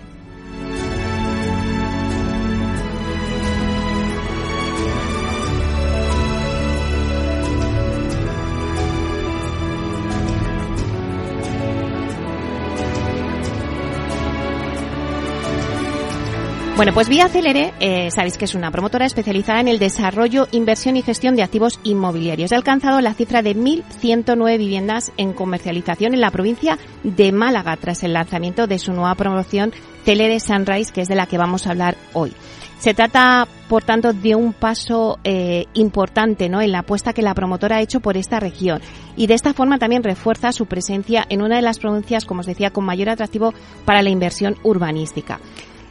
Bueno, 16.76 16.92
pues 16.92 17.08
Vía 17.08 17.28
Celere, 17.28 17.72
eh, 17.78 18.10
sabéis 18.10 18.36
que 18.36 18.46
es 18.46 18.54
una 18.56 18.72
promotora 18.72 19.06
especializada 19.06 19.60
en 19.60 19.68
el 19.68 19.78
desarrollo, 19.78 20.48
inversión 20.50 20.96
y 20.96 21.02
gestión 21.02 21.36
de 21.36 21.44
activos 21.44 21.78
inmobiliarios. 21.84 22.50
Ha 22.50 22.56
alcanzado 22.56 23.00
la 23.00 23.14
cifra 23.14 23.42
de 23.42 23.54
1.109 23.54 24.58
viviendas 24.58 25.12
en 25.16 25.34
comercialización 25.34 26.14
en 26.14 26.20
la 26.20 26.32
provincia 26.32 26.76
de 27.04 27.30
Málaga 27.30 27.76
tras 27.76 28.02
el 28.02 28.12
lanzamiento 28.12 28.66
de 28.66 28.80
su 28.80 28.92
nueva 28.92 29.14
promoción 29.14 29.72
Celere 30.04 30.40
Sunrise, 30.40 30.92
que 30.92 31.02
es 31.02 31.08
de 31.08 31.14
la 31.14 31.26
que 31.26 31.38
vamos 31.38 31.68
a 31.68 31.70
hablar 31.70 31.96
hoy. 32.12 32.32
Se 32.80 32.92
trata, 32.92 33.46
por 33.68 33.84
tanto, 33.84 34.12
de 34.12 34.34
un 34.34 34.52
paso 34.52 35.18
eh, 35.22 35.66
importante 35.74 36.48
¿no? 36.48 36.60
en 36.60 36.72
la 36.72 36.80
apuesta 36.80 37.12
que 37.12 37.22
la 37.22 37.34
promotora 37.34 37.76
ha 37.76 37.80
hecho 37.82 38.00
por 38.00 38.16
esta 38.16 38.40
región 38.40 38.82
y 39.16 39.26
de 39.28 39.34
esta 39.34 39.54
forma 39.54 39.78
también 39.78 40.02
refuerza 40.02 40.52
su 40.52 40.66
presencia 40.66 41.24
en 41.28 41.40
una 41.40 41.56
de 41.56 41.62
las 41.62 41.78
provincias, 41.78 42.24
como 42.24 42.40
os 42.40 42.46
decía, 42.46 42.70
con 42.70 42.84
mayor 42.84 43.08
atractivo 43.08 43.54
para 43.84 44.02
la 44.02 44.10
inversión 44.10 44.56
urbanística. 44.64 45.40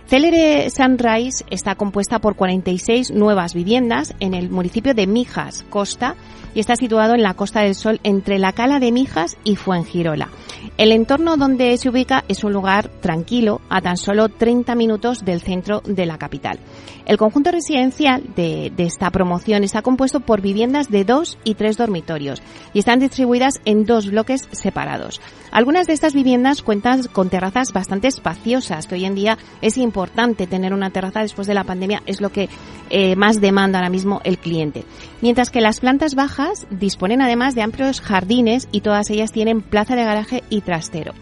Celere 0.08 0.70
Sunrise 0.70 1.46
está 1.50 1.76
compuesta 1.76 2.20
por 2.20 2.36
46 2.36 3.12
nuevas 3.12 3.54
viviendas 3.54 4.14
en 4.20 4.34
el 4.34 4.50
municipio 4.50 4.94
de 4.94 5.08
Mijas, 5.08 5.64
Costa, 5.70 6.16
y 6.54 6.60
está 6.60 6.76
situado 6.76 7.16
en 7.16 7.24
la 7.24 7.34
Costa 7.34 7.62
del 7.62 7.74
Sol 7.74 8.00
entre 8.04 8.38
la 8.38 8.52
Cala 8.52 8.80
de 8.80 8.92
Mijas 8.92 9.38
y 9.44 9.56
Fuengirola. 9.56 10.30
El 10.78 10.92
entorno 10.92 11.38
donde 11.38 11.76
se 11.78 11.90
ubica 11.90 12.24
es 12.28 12.44
un 12.44 12.54
lugar 12.54 12.90
tranquilo, 13.02 13.62
a 13.70 13.82
tan 13.82 13.98
solo 13.98 14.30
30 14.30 14.76
minutos 14.76 15.26
del 15.26 15.42
centro 15.42 15.82
de 15.86 16.06
la 16.06 16.18
capital. 16.18 16.60
El 17.06 17.18
conjunto 17.18 17.52
residencial 17.52 18.24
de, 18.36 18.72
esta 18.78 19.10
promoción 19.12 19.64
está 19.64 19.82
compuesto 19.82 20.20
por 20.22 20.42
viviendas 20.42 20.90
de 20.90 21.04
dos 21.04 21.38
y 21.44 21.56
tres 21.56 21.78
dormitorios 21.78 22.42
y 22.74 22.80
están 22.80 23.00
distribuidas 23.00 23.60
en 23.66 23.86
dos 23.86 24.10
bloques 24.10 24.48
separados. 24.52 25.22
Algunas 25.52 25.88
de 25.88 25.94
estas 25.94 26.14
viviendas 26.14 26.62
cuentan 26.62 27.04
con 27.12 27.30
terrazas 27.30 27.74
bastante 27.74 28.08
espaciosas, 28.08 28.88
que 28.88 28.96
hoy 28.96 29.06
en 29.06 29.16
día 29.16 29.38
es 29.62 29.78
importante 29.78 29.93
tener 30.48 30.74
una 30.74 30.90
terraza 30.90 31.22
después 31.22 31.48
de 31.48 31.54
la 31.54 31.64
pandemia, 31.64 32.04
es 32.06 32.20
lo 32.20 32.30
que 32.30 32.50
eh, 32.90 33.16
más 33.16 33.40
demanda 33.40 33.80
ahora 33.80 33.90
mismo 33.90 34.22
el 34.24 34.38
cliente. 34.38 34.84
Mientras 35.22 35.50
que 35.50 35.62
las 35.62 35.80
plantas 35.80 36.16
bajas 36.16 36.68
disponen 36.70 37.22
además 37.22 37.56
de 37.56 37.62
amplios 37.62 38.02
jardines 38.02 38.68
y 38.72 38.82
todas 38.82 39.10
ellas 39.10 39.32
tienen 39.32 39.62
plaza 39.62 39.96
de 39.96 40.04
garaje 40.04 40.44
y 40.50 40.62
trastero. 40.62 41.14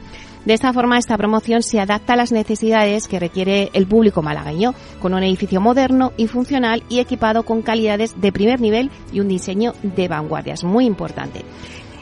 De 0.45 0.55
esta 0.55 0.73
forma, 0.73 0.97
esta 0.97 1.17
promoción 1.17 1.62
se 1.62 1.79
adapta 1.79 2.13
a 2.13 2.15
las 2.15 2.31
necesidades 2.31 3.07
que 3.07 3.19
requiere 3.19 3.69
el 3.73 3.86
público 3.86 4.23
malagueño, 4.23 4.73
con 4.99 5.13
un 5.13 5.21
edificio 5.21 5.62
moderno 5.62 6.13
y 6.17 6.25
funcional 6.27 6.81
y 6.89 6.99
equipado 6.99 7.43
con 7.43 7.62
calidades 7.62 8.19
de 8.19 8.31
primer 8.31 8.60
nivel 8.60 8.89
y 9.13 9.19
un 9.19 9.27
diseño 9.27 9.73
de 9.84 10.07
vanguardias, 10.07 10.63
muy 10.63 10.86
importante. 10.86 11.45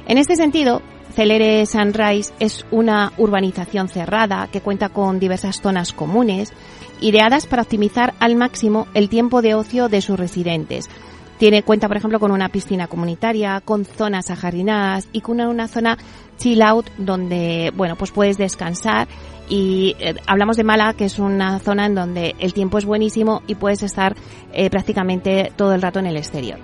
En 0.09 0.17
este 0.17 0.35
sentido, 0.35 0.81
Celere 1.13 1.67
Sunrise 1.67 2.33
es 2.39 2.65
una 2.71 3.13
urbanización 3.17 3.89
cerrada 3.89 4.49
que 4.51 4.59
cuenta 4.59 4.89
con 4.89 5.19
diversas 5.19 5.61
zonas 5.61 5.93
comunes, 5.93 6.51
ideadas 6.99 7.45
para 7.45 7.61
optimizar 7.61 8.15
al 8.19 8.35
máximo 8.35 8.87
el 8.95 9.07
tiempo 9.07 9.43
de 9.43 9.53
ocio 9.53 9.87
de 9.87 10.01
sus 10.01 10.19
residentes, 10.19 10.89
tiene 11.37 11.61
cuenta, 11.61 11.87
por 11.87 11.95
ejemplo, 11.95 12.19
con 12.19 12.31
una 12.31 12.49
piscina 12.49 12.87
comunitaria, 12.87 13.61
con 13.63 13.85
zonas 13.85 14.31
ajardinadas 14.31 15.07
y 15.13 15.21
con 15.21 15.39
una, 15.39 15.67
zona 15.67 15.97
chill 16.39 16.63
out 16.63 16.87
donde, 16.97 17.71
bueno, 17.77 17.95
pues 17.95 18.09
puedes 18.09 18.39
descansar 18.39 19.07
y 19.47 19.95
eh, 19.99 20.15
hablamos 20.25 20.57
de 20.57 20.63
Mala, 20.63 20.95
que 20.95 21.05
es 21.05 21.19
una 21.19 21.59
zona 21.59 21.85
en 21.85 21.93
donde 21.93 22.35
el 22.39 22.53
tiempo 22.53 22.79
es 22.79 22.85
buenísimo 22.85 23.43
y 23.45 23.53
puedes 23.53 23.83
estar 23.83 24.15
eh, 24.53 24.71
prácticamente 24.71 25.53
todo 25.55 25.73
el 25.75 25.81
rato 25.83 25.99
en 25.99 26.07
el 26.07 26.17
exterior. 26.17 26.59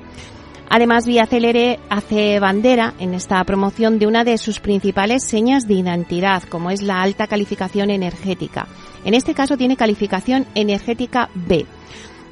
Además, 0.69 1.05
Vía 1.05 1.25
Celere 1.25 1.79
hace 1.89 2.39
bandera 2.39 2.93
en 2.99 3.13
esta 3.13 3.43
promoción 3.43 3.99
de 3.99 4.07
una 4.07 4.23
de 4.23 4.37
sus 4.37 4.59
principales 4.59 5.23
señas 5.23 5.67
de 5.67 5.75
identidad, 5.75 6.43
como 6.43 6.71
es 6.71 6.81
la 6.81 7.01
alta 7.01 7.27
calificación 7.27 7.89
energética. 7.89 8.67
En 9.05 9.13
este 9.13 9.33
caso 9.33 9.57
tiene 9.57 9.77
calificación 9.77 10.45
energética 10.55 11.29
B. 11.33 11.65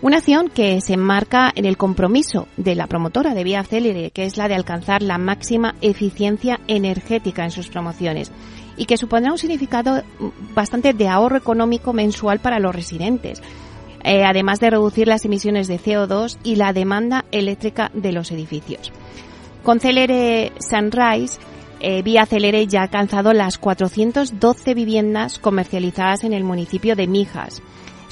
Una 0.01 0.17
acción 0.17 0.49
que 0.49 0.81
se 0.81 0.95
enmarca 0.95 1.51
en 1.55 1.65
el 1.65 1.77
compromiso 1.77 2.47
de 2.57 2.75
la 2.75 2.87
promotora 2.87 3.33
de 3.33 3.45
Vía 3.45 3.63
Célere, 3.63 4.11
que 4.11 4.25
es 4.25 4.35
la 4.35 4.49
de 4.49 4.55
alcanzar 4.55 5.01
la 5.01 5.17
máxima 5.17 5.75
eficiencia 5.79 6.59
energética 6.67 7.45
en 7.45 7.51
sus 7.51 7.69
promociones 7.69 8.29
y 8.75 8.85
que 8.85 8.97
supondrá 8.97 9.31
un 9.31 9.37
significado 9.37 10.03
bastante 10.53 10.93
de 10.93 11.07
ahorro 11.07 11.37
económico 11.37 11.93
mensual 11.93 12.39
para 12.39 12.59
los 12.59 12.75
residentes, 12.75 13.41
eh, 14.03 14.23
además 14.25 14.59
de 14.59 14.69
reducir 14.69 15.07
las 15.07 15.25
emisiones 15.25 15.67
de 15.67 15.79
CO2 15.79 16.37
y 16.43 16.55
la 16.55 16.73
demanda 16.73 17.25
eléctrica 17.31 17.91
de 17.93 18.11
los 18.11 18.31
edificios. 18.31 18.91
Con 19.63 19.79
Celere 19.79 20.51
Sunrise, 20.59 21.39
eh, 21.79 22.01
Vía 22.01 22.25
Celere 22.25 22.67
ya 22.67 22.81
ha 22.81 22.83
alcanzado 22.83 23.33
las 23.33 23.57
412 23.57 24.73
viviendas 24.73 25.39
comercializadas 25.39 26.23
en 26.23 26.33
el 26.33 26.43
municipio 26.43 26.95
de 26.95 27.07
Mijas 27.07 27.61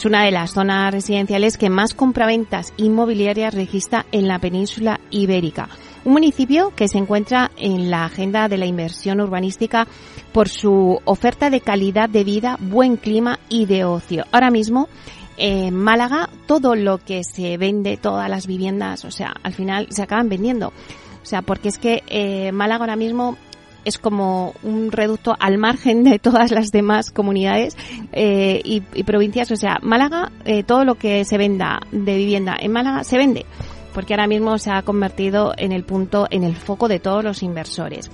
es 0.02 0.06
una 0.06 0.24
de 0.24 0.32
las 0.32 0.54
zonas 0.54 0.92
residenciales 0.92 1.60
que 1.60 1.70
más 1.70 1.94
compraventas 1.94 2.74
inmobiliarias 2.76 3.54
registra 3.54 4.08
en 4.12 4.28
la 4.28 4.40
península 4.40 5.00
ibérica. 5.12 5.70
Un 6.04 6.14
municipio 6.14 6.74
que 6.76 6.88
se 6.88 6.98
encuentra 6.98 7.52
en 7.56 7.92
la 7.92 8.06
agenda 8.06 8.48
de 8.48 8.58
la 8.58 8.66
inversión 8.66 9.22
urbanística 9.22 9.88
por 10.34 10.50
su 10.50 11.00
oferta 11.06 11.52
de 11.52 11.62
calidad 11.62 12.10
de 12.10 12.24
vida, 12.24 12.58
buen 12.60 12.98
clima 12.98 13.38
y 13.48 13.68
de 13.68 13.86
ocio. 13.86 14.26
Ahora 14.32 14.50
mismo, 14.50 14.90
en 15.42 15.76
Málaga, 15.76 16.30
todo 16.46 16.76
lo 16.76 17.00
que 17.00 17.24
se 17.24 17.58
vende, 17.58 17.98
todas 17.98 18.30
las 18.30 18.46
viviendas, 18.46 19.06
o 19.06 19.12
sea, 19.12 19.34
al 19.42 19.54
final 19.54 19.88
se 19.90 20.04
acaban 20.04 20.30
vendiendo. 20.30 20.68
O 20.68 21.26
sea, 21.26 21.42
porque 21.42 21.70
es 21.70 21.80
que 21.80 22.04
eh, 22.08 22.52
Málaga 22.52 22.84
ahora 22.84 22.96
mismo 22.96 23.38
es 23.84 23.98
como 23.98 24.54
un 24.62 24.92
reducto 24.92 25.36
al 25.40 25.58
margen 25.58 26.04
de 26.04 26.20
todas 26.20 26.52
las 26.52 26.72
demás 26.72 27.10
comunidades 27.10 27.76
eh, 28.12 28.62
y, 28.64 28.82
provincias. 29.04 29.50
O 29.52 29.56
sea, 29.56 29.80
Málaga, 29.82 30.32
eh, 30.46 30.62
todo 30.62 30.86
lo 30.86 30.96
que 30.96 31.26
se 31.26 31.40
venda 31.40 31.80
de 31.92 32.18
vivienda 32.18 32.56
en 32.60 32.72
Málaga 32.72 33.04
se 33.04 33.18
vende, 33.18 33.48
porque 33.96 34.14
ahora 34.14 34.28
mismo 34.28 34.60
se 34.60 34.70
ha 34.70 34.84
convertido 34.84 35.54
en 35.58 35.72
el 35.72 35.84
punto, 35.84 36.28
en 36.30 36.44
el 36.44 36.56
foco 36.56 36.88
de 36.88 37.00
todos 37.00 37.24
los 37.24 37.42
inversores. 37.42 38.12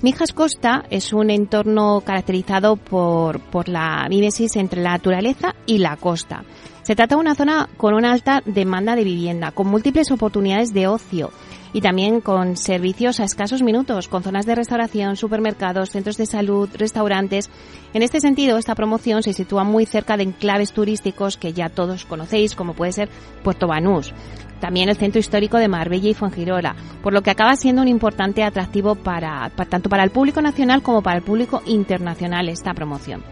Mijas 0.00 0.32
Costa 0.32 0.84
es 0.88 1.12
un 1.12 1.28
entorno 1.28 2.00
caracterizado 2.00 2.76
por, 2.76 3.38
por 3.38 3.68
la 3.68 4.06
mimesis 4.08 4.56
entre 4.56 4.80
la 4.80 4.92
naturaleza 4.92 5.54
y 5.66 5.76
la 5.76 5.98
costa. 5.98 6.42
Se 6.90 6.96
trata 6.96 7.14
de 7.14 7.20
una 7.20 7.36
zona 7.36 7.68
con 7.76 7.94
una 7.94 8.10
alta 8.10 8.42
demanda 8.44 8.96
de 8.96 9.04
vivienda, 9.04 9.52
con 9.52 9.68
múltiples 9.68 10.10
oportunidades 10.10 10.74
de 10.74 10.88
ocio, 10.88 11.30
y 11.72 11.82
también 11.82 12.20
con 12.20 12.56
servicios 12.56 13.20
a 13.20 13.24
escasos 13.24 13.62
minutos, 13.62 14.08
con 14.08 14.24
zonas 14.24 14.44
de 14.44 14.56
restauración, 14.56 15.14
supermercados, 15.14 15.90
centros 15.90 16.16
de 16.16 16.26
salud, 16.26 16.68
restaurantes. 16.76 17.48
En 17.94 18.02
este 18.02 18.20
sentido, 18.20 18.58
esta 18.58 18.74
promoción 18.74 19.22
se 19.22 19.34
sitúa 19.34 19.62
muy 19.62 19.86
cerca 19.86 20.16
de 20.16 20.24
enclaves 20.24 20.72
turísticos 20.72 21.36
que 21.36 21.52
ya 21.52 21.68
todos 21.68 22.04
conocéis, 22.06 22.56
como 22.56 22.74
puede 22.74 22.90
ser 22.90 23.08
Puerto 23.44 23.68
Banús. 23.68 24.12
También 24.58 24.88
el 24.88 24.96
centro 24.96 25.20
histórico 25.20 25.58
de 25.58 25.68
Marbella 25.68 26.08
y 26.08 26.14
Fuengirola, 26.14 26.74
por 27.04 27.12
lo 27.12 27.22
que 27.22 27.30
acaba 27.30 27.54
siendo 27.54 27.82
un 27.82 27.88
importante 27.88 28.42
atractivo 28.42 28.96
para, 28.96 29.48
tanto 29.68 29.88
para 29.88 30.02
el 30.02 30.10
público 30.10 30.42
nacional 30.42 30.82
como 30.82 31.02
para 31.02 31.18
el 31.18 31.22
público 31.22 31.62
internacional 31.66 32.48
esta 32.48 32.74
promoción. 32.74 33.22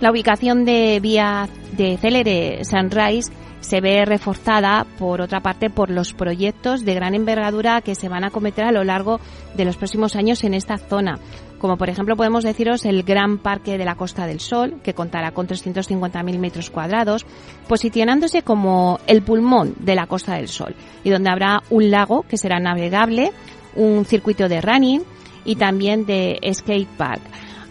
La 0.00 0.10
ubicación 0.10 0.64
de 0.64 1.00
vía 1.00 1.48
de 1.72 1.96
Celere 1.96 2.64
Sunrise 2.64 3.32
se 3.60 3.80
ve 3.80 4.04
reforzada, 4.04 4.86
por 4.98 5.22
otra 5.22 5.40
parte, 5.40 5.70
por 5.70 5.90
los 5.90 6.12
proyectos 6.12 6.84
de 6.84 6.94
gran 6.94 7.14
envergadura 7.14 7.80
que 7.80 7.94
se 7.94 8.08
van 8.08 8.24
a 8.24 8.30
cometer 8.30 8.64
a 8.64 8.72
lo 8.72 8.84
largo 8.84 9.20
de 9.56 9.64
los 9.64 9.76
próximos 9.76 10.16
años 10.16 10.44
en 10.44 10.52
esta 10.52 10.76
zona 10.76 11.18
como 11.64 11.78
por 11.78 11.88
ejemplo 11.88 12.14
podemos 12.14 12.44
deciros 12.44 12.84
el 12.84 13.04
Gran 13.04 13.38
Parque 13.38 13.78
de 13.78 13.86
la 13.86 13.94
Costa 13.94 14.26
del 14.26 14.38
Sol, 14.38 14.82
que 14.82 14.92
contará 14.92 15.30
con 15.30 15.48
350.000 15.48 16.38
metros 16.38 16.68
cuadrados, 16.68 17.24
posicionándose 17.66 18.42
como 18.42 19.00
el 19.06 19.22
pulmón 19.22 19.74
de 19.78 19.94
la 19.94 20.06
Costa 20.06 20.34
del 20.34 20.48
Sol, 20.48 20.74
y 21.04 21.08
donde 21.08 21.30
habrá 21.30 21.62
un 21.70 21.90
lago 21.90 22.26
que 22.28 22.36
será 22.36 22.58
navegable, 22.58 23.32
un 23.76 24.04
circuito 24.04 24.46
de 24.46 24.60
running 24.60 25.04
y 25.46 25.56
también 25.56 26.04
de 26.04 26.38
skate 26.52 26.86
park. 26.98 27.22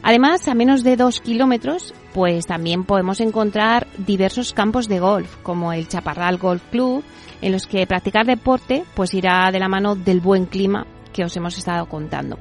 Además, 0.04 0.50
a 0.50 0.54
menos 0.54 0.84
de 0.84 0.98
dos 0.98 1.22
kilómetros, 1.22 1.94
pues 2.14 2.46
también 2.46 2.84
podemos 2.84 3.22
encontrar 3.22 3.88
diversos 3.98 4.54
campos 4.54 4.90
de 4.90 5.00
golf, 5.00 5.38
como 5.44 5.72
el 5.72 5.88
Chaparral 5.88 6.38
Golf 6.38 6.62
Club, 6.70 7.04
en 7.42 7.54
los 7.54 7.68
que 7.68 7.88
practicar 7.88 8.26
deporte 8.26 8.84
pues 8.96 9.14
irá 9.14 9.50
de 9.52 9.60
la 9.60 9.70
mano 9.70 9.96
del 9.96 10.20
buen 10.20 10.46
clima 10.46 10.86
que 11.14 11.24
os 11.24 11.36
hemos 11.38 11.58
estado 11.58 11.86
contando. 11.88 12.38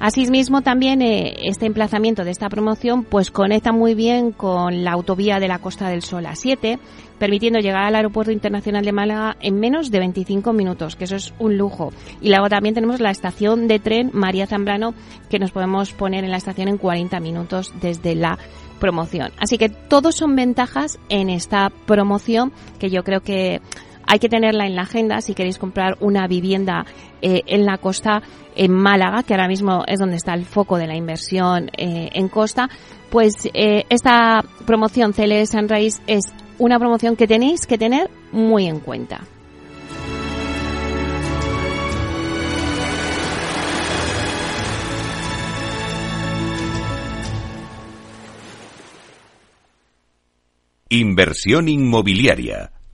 Asimismo, 0.00 0.62
también 0.62 1.00
eh, 1.02 1.36
este 1.44 1.66
emplazamiento 1.66 2.24
de 2.24 2.30
esta 2.30 2.48
promoción 2.48 3.04
pues 3.04 3.30
conecta 3.30 3.72
muy 3.72 3.94
bien 3.94 4.32
con 4.32 4.84
la 4.84 4.92
autovía 4.92 5.38
de 5.38 5.48
la 5.48 5.60
Costa 5.60 5.88
del 5.88 6.02
Sol 6.02 6.24
A7, 6.24 6.78
permitiendo 7.18 7.60
llegar 7.60 7.84
al 7.84 7.94
Aeropuerto 7.94 8.32
Internacional 8.32 8.84
de 8.84 8.92
Málaga 8.92 9.36
en 9.40 9.58
menos 9.58 9.90
de 9.90 10.00
25 10.00 10.52
minutos, 10.52 10.96
que 10.96 11.04
eso 11.04 11.16
es 11.16 11.32
un 11.38 11.56
lujo. 11.56 11.92
Y 12.20 12.28
luego 12.28 12.48
también 12.48 12.74
tenemos 12.74 13.00
la 13.00 13.10
estación 13.10 13.68
de 13.68 13.78
tren 13.78 14.10
María 14.12 14.46
Zambrano, 14.46 14.94
que 15.30 15.38
nos 15.38 15.52
podemos 15.52 15.92
poner 15.92 16.24
en 16.24 16.32
la 16.32 16.38
estación 16.38 16.68
en 16.68 16.76
40 16.76 17.20
minutos 17.20 17.72
desde 17.80 18.14
la 18.14 18.38
promoción. 18.80 19.30
Así 19.38 19.56
que 19.56 19.68
todos 19.68 20.16
son 20.16 20.36
ventajas 20.36 20.98
en 21.08 21.30
esta 21.30 21.70
promoción 21.86 22.52
que 22.78 22.90
yo 22.90 23.04
creo 23.04 23.20
que 23.20 23.60
hay 24.06 24.18
que 24.18 24.28
tenerla 24.28 24.66
en 24.66 24.76
la 24.76 24.82
agenda 24.82 25.20
si 25.20 25.34
queréis 25.34 25.58
comprar 25.58 25.96
una 26.00 26.26
vivienda 26.26 26.84
eh, 27.22 27.42
en 27.46 27.64
la 27.64 27.78
costa, 27.78 28.22
en 28.56 28.72
Málaga, 28.72 29.22
que 29.22 29.34
ahora 29.34 29.48
mismo 29.48 29.84
es 29.86 29.98
donde 29.98 30.16
está 30.16 30.34
el 30.34 30.44
foco 30.44 30.76
de 30.76 30.86
la 30.86 30.96
inversión 30.96 31.70
eh, 31.76 32.10
en 32.12 32.28
costa, 32.28 32.68
pues 33.10 33.34
eh, 33.54 33.84
esta 33.88 34.44
promoción 34.66 35.12
CLE 35.12 35.46
Sunrise 35.46 36.02
es 36.06 36.32
una 36.58 36.78
promoción 36.78 37.16
que 37.16 37.26
tenéis 37.26 37.66
que 37.66 37.78
tener 37.78 38.10
muy 38.32 38.66
en 38.66 38.80
cuenta. 38.80 39.22
Inversión 50.90 51.68
inmobiliaria 51.68 52.70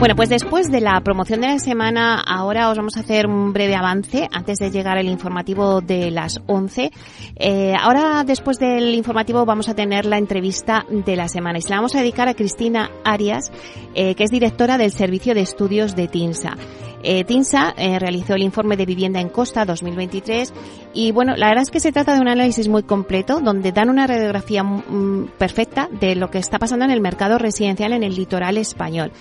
Bueno, 0.00 0.16
pues 0.16 0.30
después 0.30 0.70
de 0.70 0.80
la 0.80 0.98
promoción 1.02 1.42
de 1.42 1.48
la 1.48 1.58
semana, 1.58 2.22
ahora 2.26 2.70
os 2.70 2.76
vamos 2.78 2.96
a 2.96 3.00
hacer 3.00 3.26
un 3.26 3.52
breve 3.52 3.74
avance 3.74 4.30
antes 4.32 4.56
de 4.56 4.70
llegar 4.70 4.96
al 4.96 5.04
informativo 5.04 5.82
de 5.82 6.10
las 6.10 6.40
11. 6.46 6.90
Eh, 7.36 7.74
ahora, 7.78 8.24
después 8.24 8.58
del 8.58 8.94
informativo, 8.94 9.44
vamos 9.44 9.68
a 9.68 9.74
tener 9.74 10.06
la 10.06 10.16
entrevista 10.16 10.86
de 10.88 11.16
la 11.16 11.28
semana 11.28 11.58
y 11.58 11.60
se 11.60 11.68
la 11.68 11.76
vamos 11.76 11.94
a 11.96 11.98
dedicar 11.98 12.28
a 12.28 12.34
Cristina 12.34 12.90
Arias, 13.04 13.52
eh, 13.94 14.14
que 14.14 14.24
es 14.24 14.30
directora 14.30 14.78
del 14.78 14.90
Servicio 14.90 15.34
de 15.34 15.42
Estudios 15.42 15.94
de 15.94 16.08
TINSA. 16.08 16.56
Eh, 17.02 17.24
TINSA 17.24 17.74
eh, 17.76 17.98
realizó 17.98 18.34
el 18.34 18.42
informe 18.42 18.76
de 18.76 18.84
vivienda 18.84 19.20
en 19.20 19.30
costa 19.30 19.64
2023 19.64 20.52
y 20.92 21.12
bueno, 21.12 21.34
la 21.36 21.48
verdad 21.48 21.62
es 21.62 21.70
que 21.70 21.80
se 21.80 21.92
trata 21.92 22.14
de 22.14 22.20
un 22.20 22.28
análisis 22.28 22.68
muy 22.68 22.82
completo 22.82 23.40
donde 23.40 23.72
dan 23.72 23.88
una 23.88 24.06
radiografía 24.06 24.62
mm, 24.62 25.32
perfecta 25.38 25.88
de 25.90 26.14
lo 26.14 26.30
que 26.30 26.38
está 26.38 26.58
pasando 26.58 26.84
en 26.84 26.90
el 26.90 27.00
mercado 27.00 27.38
residencial 27.38 27.92
en 27.92 28.02
el 28.02 28.14
litoral 28.14 28.58
español. 28.58 29.12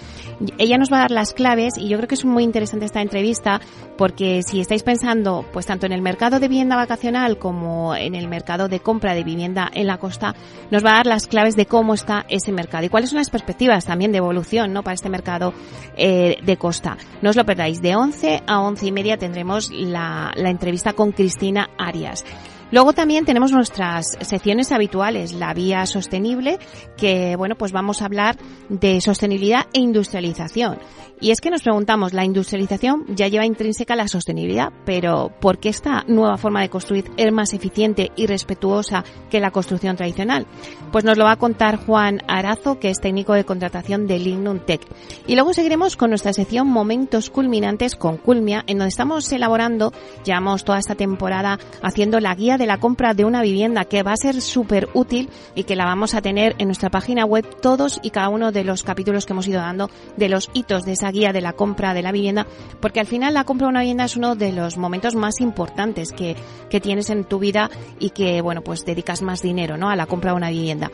Ella 0.58 0.78
nos 0.78 0.92
va 0.92 0.98
a 0.98 1.02
dar 1.02 1.12
las 1.12 1.34
claves 1.34 1.78
y 1.78 1.88
yo 1.88 1.98
creo 1.98 2.08
que 2.08 2.16
es 2.16 2.26
muy 2.26 2.44
interesante 2.44 2.86
esta 2.86 3.02
entrevista 3.02 3.62
porque 3.98 4.42
si 4.44 4.60
estáis 4.60 4.84
pensando 4.84 5.46
pues 5.54 5.66
tanto 5.66 5.86
en 5.86 5.94
el 5.94 6.02
mercado 6.02 6.40
de 6.40 6.48
vivienda 6.48 6.76
vacacional 6.76 7.38
como 7.38 7.96
en 7.96 8.16
el 8.16 8.28
mercado 8.28 8.68
de 8.68 8.80
compra 8.80 9.14
de 9.14 9.24
vivienda 9.24 9.70
en 9.74 9.88
la 9.88 9.98
costa, 9.98 10.36
nos 10.72 10.84
va 10.84 10.92
a 10.92 10.96
dar 10.96 11.06
las 11.06 11.28
claves 11.28 11.56
de 11.56 11.66
cómo 11.66 11.94
está 11.94 12.26
ese 12.28 12.52
mercado 12.52 12.86
y 12.86 12.90
cuáles 12.90 13.10
son 13.10 13.18
las 13.18 13.30
perspectivas 13.30 13.86
también 13.86 14.12
de 14.12 14.18
evolución 14.18 14.74
¿no? 14.74 14.84
para 14.84 14.96
este 14.96 15.10
mercado 15.10 15.54
eh, 15.96 16.38
de 16.44 16.58
costa. 16.58 16.98
No 17.22 17.30
os 17.30 17.36
lo 17.36 17.46
perdáis 17.46 17.69
de 17.78 17.96
11 17.96 18.44
a 18.48 18.62
11 18.62 18.88
y 18.88 18.92
media 18.92 19.18
tendremos 19.18 19.70
la, 19.70 20.34
la 20.36 20.50
entrevista 20.50 20.94
con 20.94 21.12
Cristina 21.12 21.70
Arias. 21.78 22.26
Luego 22.72 22.94
también 22.94 23.26
tenemos 23.26 23.52
nuestras 23.52 24.18
secciones 24.22 24.72
habituales, 24.72 25.34
la 25.34 25.54
vía 25.54 25.86
sostenible, 25.86 26.60
que 26.98 27.36
bueno, 27.36 27.56
pues 27.56 27.72
vamos 27.72 28.02
a 28.02 28.06
hablar 28.06 28.38
de 28.70 29.02
sostenibilidad 29.02 29.68
e 29.74 29.80
industrialización. 29.80 30.78
Y 31.22 31.32
es 31.32 31.42
que 31.42 31.50
nos 31.50 31.64
preguntamos, 31.64 32.14
la 32.14 32.24
industrialización 32.24 33.06
ya 33.10 33.28
lleva 33.28 33.46
intrínseca 33.46 33.96
la 33.96 34.08
sostenibilidad, 34.08 34.72
pero 34.86 35.34
¿por 35.42 35.58
qué 35.58 35.68
esta 35.68 36.06
nueva 36.08 36.38
forma 36.38 36.62
de 36.62 36.70
construir 36.70 37.12
es 37.18 37.32
más 37.34 37.54
eficiente 37.54 38.12
y 38.16 38.26
respetuosa 38.26 39.04
que 39.30 39.42
la 39.42 39.52
construcción 39.52 39.98
tradicional? 39.98 40.48
Pues 40.94 41.04
nos 41.04 41.18
lo 41.18 41.26
va 41.26 41.34
a 41.34 41.38
contar 41.38 41.76
Juan 41.76 42.22
Arazo, 42.28 42.80
que 42.80 42.90
es 42.90 43.02
técnico 43.02 43.34
de 43.34 43.44
contratación 43.44 44.08
de 44.08 44.18
Lignum 44.18 44.60
Tech. 44.60 44.82
Y 45.28 45.36
luego 45.36 45.54
seguiremos 45.54 45.98
con 45.98 46.12
nuestra 46.12 46.32
sección 46.32 46.68
Momentos 46.68 47.30
Culminantes 47.30 47.98
con 47.98 48.16
Culmia, 48.16 48.64
en 48.68 48.78
donde 48.78 48.90
estamos 48.90 49.30
elaborando, 49.34 49.92
llevamos 50.24 50.64
toda 50.64 50.80
esta 50.80 50.96
temporada 50.96 51.60
haciendo 51.82 52.22
la 52.22 52.34
guía 52.34 52.58
de 52.60 52.68
la 52.68 52.78
compra 52.78 53.16
de 53.16 53.26
una 53.26 53.42
vivienda 53.42 53.86
que 53.86 54.04
va 54.04 54.12
a 54.14 54.18
ser 54.18 54.42
súper 54.42 54.90
útil 54.94 55.30
y 55.56 55.64
que 55.64 55.76
la 55.76 55.86
vamos 55.86 56.14
a 56.14 56.22
tener 56.22 56.56
en 56.60 56.68
nuestra 56.68 56.92
página 56.92 57.26
web 57.26 57.44
todos 57.62 58.00
y 58.04 58.12
cada 58.12 58.30
uno 58.30 58.52
de 58.52 58.64
los 58.64 58.84
capítulos 58.84 59.26
que 59.26 59.34
hemos 59.34 59.48
ido 59.48 59.62
dando 59.62 59.90
de 60.18 60.30
los 60.30 60.52
hitos 60.54 60.86
de 60.86 60.92
esa 60.92 61.10
guía 61.10 61.34
de 61.34 61.42
la 61.42 61.54
compra 61.54 61.96
de 61.96 62.04
la 62.04 62.12
vivienda, 62.12 62.46
porque 62.80 63.00
al 63.00 63.08
final 63.08 63.34
la 63.34 63.46
compra 63.46 63.66
de 63.66 63.72
una 63.72 63.80
vivienda 63.80 64.06
es 64.06 64.16
uno 64.16 64.36
de 64.36 64.52
los 64.52 64.78
momentos 64.78 65.16
más 65.16 65.42
importantes 65.42 66.12
que, 66.12 66.36
que 66.70 66.80
tienes 66.80 67.10
en 67.10 67.24
tu 67.24 67.40
vida 67.40 67.72
y 68.00 68.12
que, 68.12 68.42
bueno, 68.42 68.62
pues 68.62 68.86
dedicas 68.86 69.22
más 69.22 69.42
dinero, 69.42 69.78
¿no? 69.78 69.90
A 69.90 69.96
la 69.96 70.06
compra 70.06 70.32
de 70.32 70.38
una 70.38 70.50
vivienda. 70.50 70.92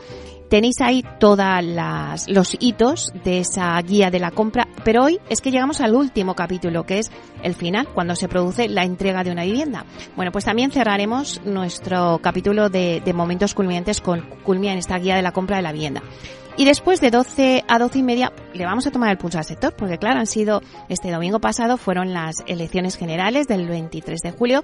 Tenéis 0.48 0.80
ahí 0.80 1.04
todos 1.18 1.38
los 2.28 2.56
hitos 2.60 3.12
de 3.24 3.40
esa 3.40 3.80
guía 3.82 4.10
de 4.10 4.20
la 4.20 4.30
compra, 4.30 4.68
pero 4.84 5.02
hoy 5.02 5.18
es 5.28 5.40
que 5.40 5.50
llegamos 5.50 5.80
al 5.80 5.94
último 5.94 6.34
capítulo, 6.34 6.86
que 6.86 7.00
es 7.00 7.10
el 7.42 7.54
final, 7.54 7.88
cuando 7.88 8.14
se 8.14 8.28
produce 8.28 8.68
la 8.68 8.84
entrega 8.84 9.24
de 9.24 9.32
una 9.32 9.44
vivienda. 9.44 9.84
Bueno, 10.14 10.30
pues 10.30 10.44
también 10.44 10.70
cerraremos 10.70 11.40
nuestro 11.44 12.20
capítulo 12.22 12.68
de, 12.68 13.02
de 13.04 13.12
momentos 13.12 13.54
culminantes 13.54 14.00
con 14.00 14.20
culmina 14.44 14.72
en 14.72 14.78
esta 14.78 14.98
guía 14.98 15.16
de 15.16 15.22
la 15.22 15.32
compra 15.32 15.56
de 15.56 15.62
la 15.62 15.72
vivienda. 15.72 16.02
Y 16.58 16.64
después 16.64 17.02
de 17.02 17.10
12 17.10 17.64
a 17.68 17.78
12 17.78 17.98
y 17.98 18.02
media 18.02 18.32
le 18.54 18.64
vamos 18.64 18.86
a 18.86 18.90
tomar 18.90 19.10
el 19.10 19.18
pulso 19.18 19.36
al 19.36 19.44
sector, 19.44 19.74
porque 19.76 19.98
claro, 19.98 20.20
han 20.20 20.26
sido, 20.26 20.62
este 20.88 21.10
domingo 21.10 21.38
pasado 21.38 21.76
fueron 21.76 22.14
las 22.14 22.42
elecciones 22.46 22.96
generales 22.96 23.46
del 23.46 23.68
23 23.68 24.20
de 24.22 24.30
julio 24.30 24.62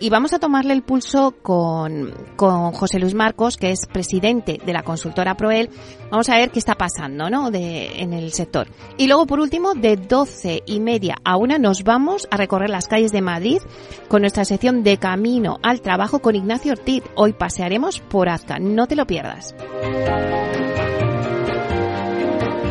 y 0.00 0.08
vamos 0.08 0.32
a 0.32 0.38
tomarle 0.38 0.72
el 0.72 0.82
pulso 0.82 1.34
con, 1.42 2.14
con 2.36 2.72
José 2.72 2.98
Luis 2.98 3.12
Marcos, 3.14 3.58
que 3.58 3.70
es 3.70 3.86
presidente 3.86 4.60
de 4.64 4.72
la 4.72 4.82
consultora 4.82 5.36
Proel. 5.36 5.68
Vamos 6.10 6.28
a 6.30 6.36
ver 6.36 6.50
qué 6.50 6.58
está 6.58 6.74
pasando, 6.74 7.28
¿no? 7.28 7.50
De, 7.50 8.00
en 8.00 8.14
el 8.14 8.32
sector. 8.32 8.68
Y 8.96 9.06
luego, 9.06 9.26
por 9.26 9.40
último, 9.40 9.74
de 9.74 9.96
12 9.96 10.62
y 10.64 10.80
media 10.80 11.16
a 11.22 11.36
una 11.36 11.58
nos 11.58 11.84
vamos 11.84 12.26
a 12.30 12.38
recorrer 12.38 12.70
las 12.70 12.88
calles 12.88 13.12
de 13.12 13.20
Madrid 13.20 13.60
con 14.08 14.22
nuestra 14.22 14.46
sección 14.46 14.82
de 14.82 14.96
Camino 14.96 15.58
al 15.62 15.82
Trabajo 15.82 16.20
con 16.20 16.34
Ignacio 16.34 16.72
Ortiz. 16.72 17.02
Hoy 17.14 17.34
pasearemos 17.34 18.00
por 18.00 18.30
Azca. 18.30 18.58
No 18.58 18.86
te 18.86 18.96
lo 18.96 19.06
pierdas. 19.06 19.54